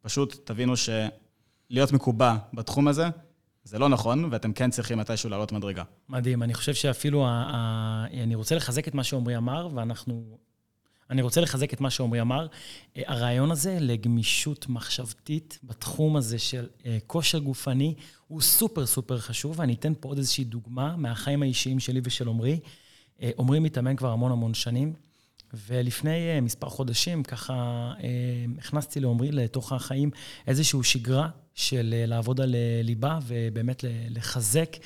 פשוט 0.00 0.36
תבינו 0.44 0.72
שלהיות 0.76 1.92
מקובע 1.92 2.34
בתחום 2.54 2.88
הזה, 2.88 3.08
זה 3.64 3.78
לא 3.78 3.88
נכון, 3.88 4.28
ואתם 4.30 4.52
כן 4.52 4.70
צריכים 4.70 4.98
מתישהו 4.98 5.30
לעלות 5.30 5.52
מדרגה. 5.52 5.82
מדהים. 6.08 6.42
אני 6.42 6.54
חושב 6.54 6.74
שאפילו, 6.74 7.26
ה- 7.26 7.30
ה- 7.30 8.06
אני 8.22 8.34
רוצה 8.34 8.54
לחזק 8.54 8.88
את 8.88 8.94
מה 8.94 9.04
שעמרי 9.04 9.36
אמר, 9.36 9.68
ואנחנו... 9.74 10.38
אני 11.10 11.22
רוצה 11.22 11.40
לחזק 11.40 11.74
את 11.74 11.80
מה 11.80 11.90
שעמרי 11.90 12.20
אמר. 12.20 12.46
אה, 12.96 13.02
הרעיון 13.06 13.50
הזה 13.50 13.78
לגמישות 13.80 14.68
מחשבתית 14.68 15.58
בתחום 15.64 16.16
הזה 16.16 16.38
של 16.38 16.68
אה, 16.86 16.98
כושר 17.06 17.38
גופני 17.38 17.94
הוא 18.28 18.40
סופר 18.40 18.86
סופר 18.86 19.18
חשוב, 19.18 19.58
ואני 19.58 19.74
אתן 19.74 19.92
פה 20.00 20.08
עוד 20.08 20.18
איזושהי 20.18 20.44
דוגמה 20.44 20.96
מהחיים 20.96 21.42
האישיים 21.42 21.80
שלי 21.80 22.00
ושל 22.04 22.28
עמרי. 22.28 22.60
אה, 23.22 23.30
עמרי 23.38 23.58
מתאמן 23.58 23.96
כבר 23.96 24.10
המון 24.10 24.32
המון 24.32 24.54
שנים, 24.54 24.92
ולפני 25.66 26.40
מספר 26.40 26.68
חודשים, 26.68 27.22
ככה 27.22 27.92
הכנסתי 28.58 29.00
לעמרי 29.00 29.32
לתוך 29.32 29.72
החיים 29.72 30.10
איזושהי 30.46 30.82
שגרה 30.82 31.28
של 31.54 31.94
אה, 31.96 32.06
לעבוד 32.06 32.40
על 32.40 32.54
אה, 32.54 32.80
ליבה 32.82 33.18
ובאמת 33.26 33.84
לחזק 34.08 34.76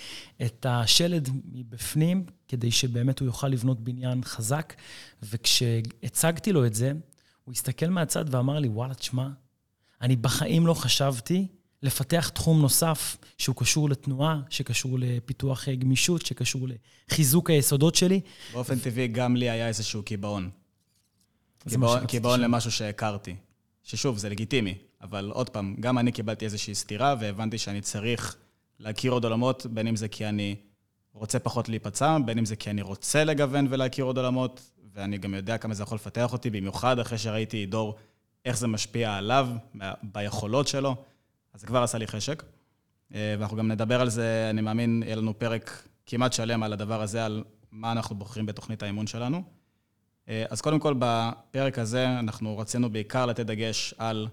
את 0.43 0.67
השלד 0.69 1.29
מבפנים, 1.53 2.27
כדי 2.49 2.71
שבאמת 2.71 3.19
הוא 3.19 3.27
יוכל 3.27 3.49
לבנות 3.49 3.81
בניין 3.81 4.25
חזק. 4.25 4.75
וכשהצגתי 5.23 6.53
לו 6.53 6.67
את 6.67 6.75
זה, 6.75 6.93
הוא 7.45 7.53
הסתכל 7.53 7.87
מהצד 7.87 8.35
ואמר 8.35 8.59
לי, 8.59 8.69
וואלה, 8.69 8.95
תשמע, 8.95 9.29
אני 10.03 10.17
בחיים 10.17 10.67
לא 10.67 10.75
חשבתי 10.75 11.47
לפתח 11.83 12.29
תחום 12.29 12.61
נוסף 12.61 13.17
שהוא 13.39 13.57
קשור 13.57 13.89
לתנועה, 13.89 14.41
שקשור 14.51 14.99
לפיתוח 14.99 15.69
אה, 15.69 15.75
גמישות, 15.75 16.27
שקשור 16.27 16.69
לחיזוק 17.09 17.51
היסודות 17.51 17.95
שלי. 17.95 18.21
באופן 18.53 18.79
טבעי, 18.79 19.09
גם 19.09 19.37
לי 19.37 19.51
היה 19.51 19.69
איזשהו 19.69 20.03
קיבעון. 20.03 20.51
קיבעון-. 22.07 22.41
למשהו 22.41 22.71
שהכרתי. 22.71 23.37
ששוב, 23.85 24.19
זה 24.19 24.29
לגיטימי, 24.29 24.75
אבל 25.03 25.31
עוד 25.35 25.51
פעם, 25.51 25.75
גם 25.81 25.99
אני 25.99 26.13
קיבלתי 26.13 26.45
איזושהי 26.45 26.75
סתירה, 26.75 27.15
והבנתי 27.21 27.59
שאני 27.59 27.81
צריך 27.81 28.37
להכיר 28.79 29.13
עוד 29.13 29.25
עולמות, 29.25 29.67
בין 29.67 29.87
אם 29.87 29.97
זה 29.97 30.09
כי 30.09 30.27
אני 30.27 30.57
רוצה 31.13 31.39
פחות 31.39 31.69
להיפצע, 31.69 32.19
בין 32.25 32.39
אם 32.39 32.45
זה 32.45 32.57
כי 32.57 32.71
אני 32.71 32.83
רוצה 32.83 33.25
לגוון 33.25 33.67
ולהכיר 33.71 34.05
עוד 34.05 34.19
עולמות, 34.19 34.71
ואני 34.93 35.19
גם 35.19 35.35
יודע 35.35 35.59
כמה 35.59 35.75
זה 35.75 35.83
יכול 35.83 35.97
לפתח 35.97 36.33
אותי, 36.33 36.51
במיוחד 36.51 36.99
אחרי 36.99 37.19
שראיתי 37.19 37.67
דור, 37.67 37.95
איך 38.45 38.59
זה 38.59 38.67
משפיע 38.67 39.15
עליו, 39.15 39.49
ביכולות 40.03 40.69
שלו, 40.69 40.97
אז 41.55 41.61
זה 41.61 41.67
כבר 41.67 41.83
עשה 41.83 41.99
לי 41.99 42.07
חשק. 42.07 42.43
אה, 43.15 43.35
ואנחנו 43.39 43.57
גם 43.57 43.69
נדבר 43.69 44.01
על 44.01 44.09
זה, 44.09 44.47
אני 44.51 44.61
מאמין, 44.61 45.03
יהיה 45.07 45.17
לנו 45.17 45.39
פרק 45.39 45.89
כמעט 46.07 46.33
שלם 46.33 46.63
על 46.63 46.73
הדבר 46.73 47.03
הזה, 47.03 47.25
על 47.25 47.45
מה 47.73 47.93
אנחנו 47.93 48.17
בוחרים 48.17 48.47
בתוכנית 48.47 48.83
האימון 48.83 49.07
שלנו. 49.07 49.43
אה, 50.29 50.45
אז 50.51 50.61
קודם 50.61 50.79
כל, 50.79 50.95
בפרק 50.99 51.79
הזה 51.79 52.19
אנחנו 52.19 52.59
רצינו 52.59 52.91
בעיקר 52.91 53.27
לתת 53.27 53.47
דגש 53.47 53.95
על 53.99 54.29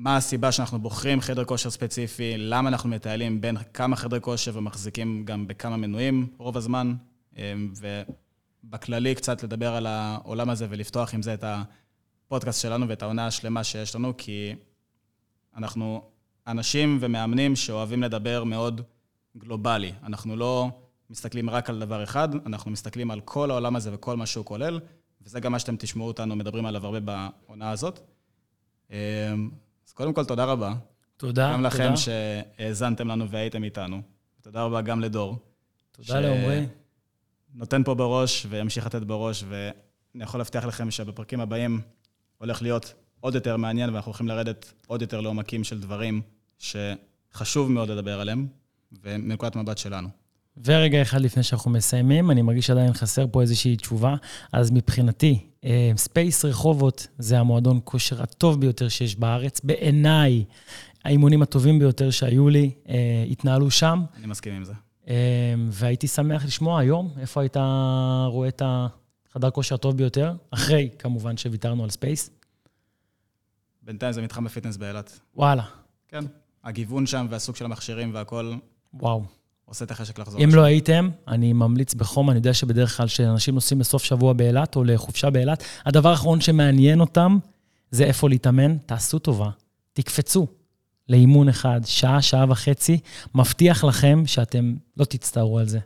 מה 0.00 0.16
הסיבה 0.16 0.52
שאנחנו 0.52 0.78
בוחרים 0.78 1.20
חדר 1.20 1.44
כושר 1.44 1.70
ספציפי, 1.70 2.34
למה 2.36 2.68
אנחנו 2.68 2.88
מטיילים 2.88 3.40
בין 3.40 3.56
כמה 3.74 3.96
חדרי 3.96 4.20
כושר 4.20 4.52
ומחזיקים 4.54 5.24
גם 5.24 5.46
בכמה 5.46 5.76
מנויים 5.76 6.26
רוב 6.38 6.56
הזמן, 6.56 6.94
אה, 7.38 7.54
ובכללי 8.64 9.14
קצת 9.14 9.42
לדבר 9.42 9.74
על 9.74 9.86
העולם 9.86 10.50
הזה 10.50 10.66
ולפתוח 10.70 11.14
עם 11.14 11.22
זה 11.22 11.34
את 11.34 11.44
הפודקאסט 12.26 12.62
שלנו 12.62 12.88
ואת 12.88 13.02
העונה 13.02 13.26
השלמה 13.26 13.64
שיש 13.64 13.94
לנו, 13.94 14.16
כי 14.16 14.54
אנחנו 15.56 16.02
אנשים 16.46 16.98
ומאמנים 17.00 17.56
שאוהבים 17.56 18.02
לדבר 18.02 18.44
מאוד 18.44 18.80
גלובלי. 19.36 19.92
אנחנו 20.02 20.36
לא 20.36 20.68
מסתכלים 21.10 21.50
רק 21.50 21.70
על 21.70 21.80
דבר 21.80 22.04
אחד, 22.04 22.28
אנחנו 22.46 22.70
מסתכלים 22.70 23.10
על 23.10 23.20
כל 23.20 23.50
העולם 23.50 23.76
הזה 23.76 23.94
וכל 23.94 24.16
מה 24.16 24.26
שהוא 24.26 24.44
כולל, 24.44 24.80
וזה 25.22 25.40
גם 25.40 25.52
מה 25.52 25.58
שאתם 25.58 25.76
תשמעו 25.76 26.06
אותנו 26.06 26.36
מדברים 26.36 26.66
עליו 26.66 26.86
הרבה 26.86 27.00
בעונה 27.00 27.70
הזאת. 27.70 28.00
אז 29.88 29.92
קודם 29.92 30.12
כל, 30.12 30.24
תודה 30.24 30.44
רבה. 30.44 30.74
תודה, 31.16 31.52
גם 31.52 31.62
לכם 31.62 31.92
שהאזנתם 31.96 33.08
לנו 33.08 33.30
והייתם 33.30 33.64
איתנו. 33.64 34.02
תודה 34.42 34.62
רבה 34.62 34.80
גם 34.80 35.00
לדור. 35.00 35.36
תודה 35.92 36.20
לעומרי. 36.20 36.66
נותן 37.54 37.84
פה 37.84 37.94
בראש 37.94 38.46
וימשיך 38.48 38.86
לתת 38.86 39.02
בראש, 39.02 39.44
ואני 39.48 40.24
יכול 40.24 40.40
להבטיח 40.40 40.64
לכם 40.64 40.90
שבפרקים 40.90 41.40
הבאים 41.40 41.80
הולך 42.38 42.62
להיות 42.62 42.94
עוד 43.20 43.34
יותר 43.34 43.56
מעניין, 43.56 43.90
ואנחנו 43.90 44.10
הולכים 44.10 44.28
לרדת 44.28 44.72
עוד 44.86 45.02
יותר 45.02 45.20
לעומקים 45.20 45.64
של 45.64 45.80
דברים 45.80 46.22
שחשוב 46.58 47.70
מאוד 47.70 47.90
לדבר 47.90 48.20
עליהם, 48.20 48.46
ומנקודת 49.02 49.56
מבט 49.56 49.78
שלנו. 49.78 50.08
ורגע 50.64 51.02
אחד 51.02 51.20
לפני 51.20 51.42
שאנחנו 51.42 51.70
מסיימים, 51.70 52.30
אני 52.30 52.42
מרגיש 52.42 52.66
שעדיין 52.66 52.92
חסר 52.92 53.26
פה 53.32 53.40
איזושהי 53.42 53.76
תשובה. 53.76 54.14
אז 54.52 54.70
מבחינתי, 54.70 55.47
ספייס 55.96 56.44
אה, 56.44 56.50
רחובות 56.50 57.06
זה 57.18 57.38
המועדון 57.38 57.80
כושר 57.84 58.22
הטוב 58.22 58.60
ביותר 58.60 58.88
שיש 58.88 59.16
בארץ. 59.16 59.60
בעיניי, 59.60 60.44
האימונים 61.04 61.42
הטובים 61.42 61.78
ביותר 61.78 62.10
שהיו 62.10 62.48
לי 62.48 62.70
אה, 62.88 63.24
התנהלו 63.30 63.70
שם. 63.70 64.04
אני 64.16 64.26
מסכים 64.26 64.54
עם 64.54 64.64
זה. 64.64 64.72
אה, 65.08 65.54
והייתי 65.70 66.08
שמח 66.08 66.44
לשמוע 66.44 66.80
היום 66.80 67.14
איפה 67.20 67.40
היית 67.40 67.56
רואה 68.26 68.48
את 68.48 68.62
החדר 68.64 69.50
כושר 69.50 69.74
הטוב 69.74 69.96
ביותר, 69.96 70.32
אחרי, 70.50 70.88
כמובן, 70.98 71.36
שוויתרנו 71.36 71.84
על 71.84 71.90
ספייס. 71.90 72.30
בינתיים 73.82 74.12
זה 74.12 74.22
מתחם 74.22 74.44
ה-be 74.44 74.62
fit 74.62 74.76
באילת. 74.76 75.20
וואלה. 75.36 75.62
כן. 76.08 76.24
הגיוון 76.64 77.06
שם 77.06 77.26
והסוג 77.30 77.56
של 77.56 77.64
המכשירים 77.64 78.14
והכול... 78.14 78.54
וואו. 78.94 79.37
עושה 79.68 79.84
את 79.84 79.90
החשק 79.90 80.18
לחזור. 80.18 80.44
אם 80.44 80.50
לא 80.54 80.62
הייתם, 80.62 81.10
אני 81.28 81.52
ממליץ 81.52 81.94
בחום, 81.94 82.30
אני 82.30 82.38
יודע 82.38 82.54
שבדרך 82.54 82.96
כלל 82.96 83.06
כשאנשים 83.06 83.54
נוסעים 83.54 83.80
לסוף 83.80 84.04
שבוע 84.04 84.32
באילת 84.32 84.76
או 84.76 84.84
לחופשה 84.84 85.30
באילת, 85.30 85.64
הדבר 85.86 86.08
האחרון 86.08 86.40
שמעניין 86.40 87.00
אותם 87.00 87.38
זה 87.90 88.04
איפה 88.04 88.28
להתאמן. 88.28 88.76
תעשו 88.78 89.18
טובה, 89.18 89.50
תקפצו 89.92 90.46
לאימון 91.08 91.48
אחד, 91.48 91.80
שעה, 91.84 92.22
שעה 92.22 92.44
וחצי, 92.48 92.98
מבטיח 93.34 93.84
לכם 93.84 94.22
שאתם 94.26 94.74
לא 94.96 95.04
תצטערו 95.04 95.58
על 95.58 95.68
זה. 95.68 95.78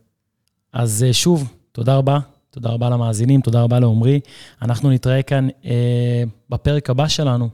אז 0.73 1.05
אה, 1.09 1.13
שוב, 1.13 1.53
תודה 1.73 1.97
רבה. 1.97 2.19
תודה 2.51 2.71
רבה 2.71 2.91
למאזינים, 2.91 3.41
תודה 3.41 3.63
רבה 3.63 3.81
לעומרי. 3.81 4.21
אנחנו 4.63 4.91
נתראה 4.91 5.23
כאן 5.23 5.49
אה, 5.65 6.23
בפרק 6.51 6.91
הבא 6.91 7.09
שלנו. 7.09 7.49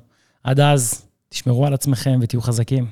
עד 0.45 0.61
אז, 0.61 1.07
תשמרו 1.29 1.67
על 1.67 1.75
עצמכם 1.75 2.19
ותהיו 2.23 2.41
חזקים. 2.41 2.87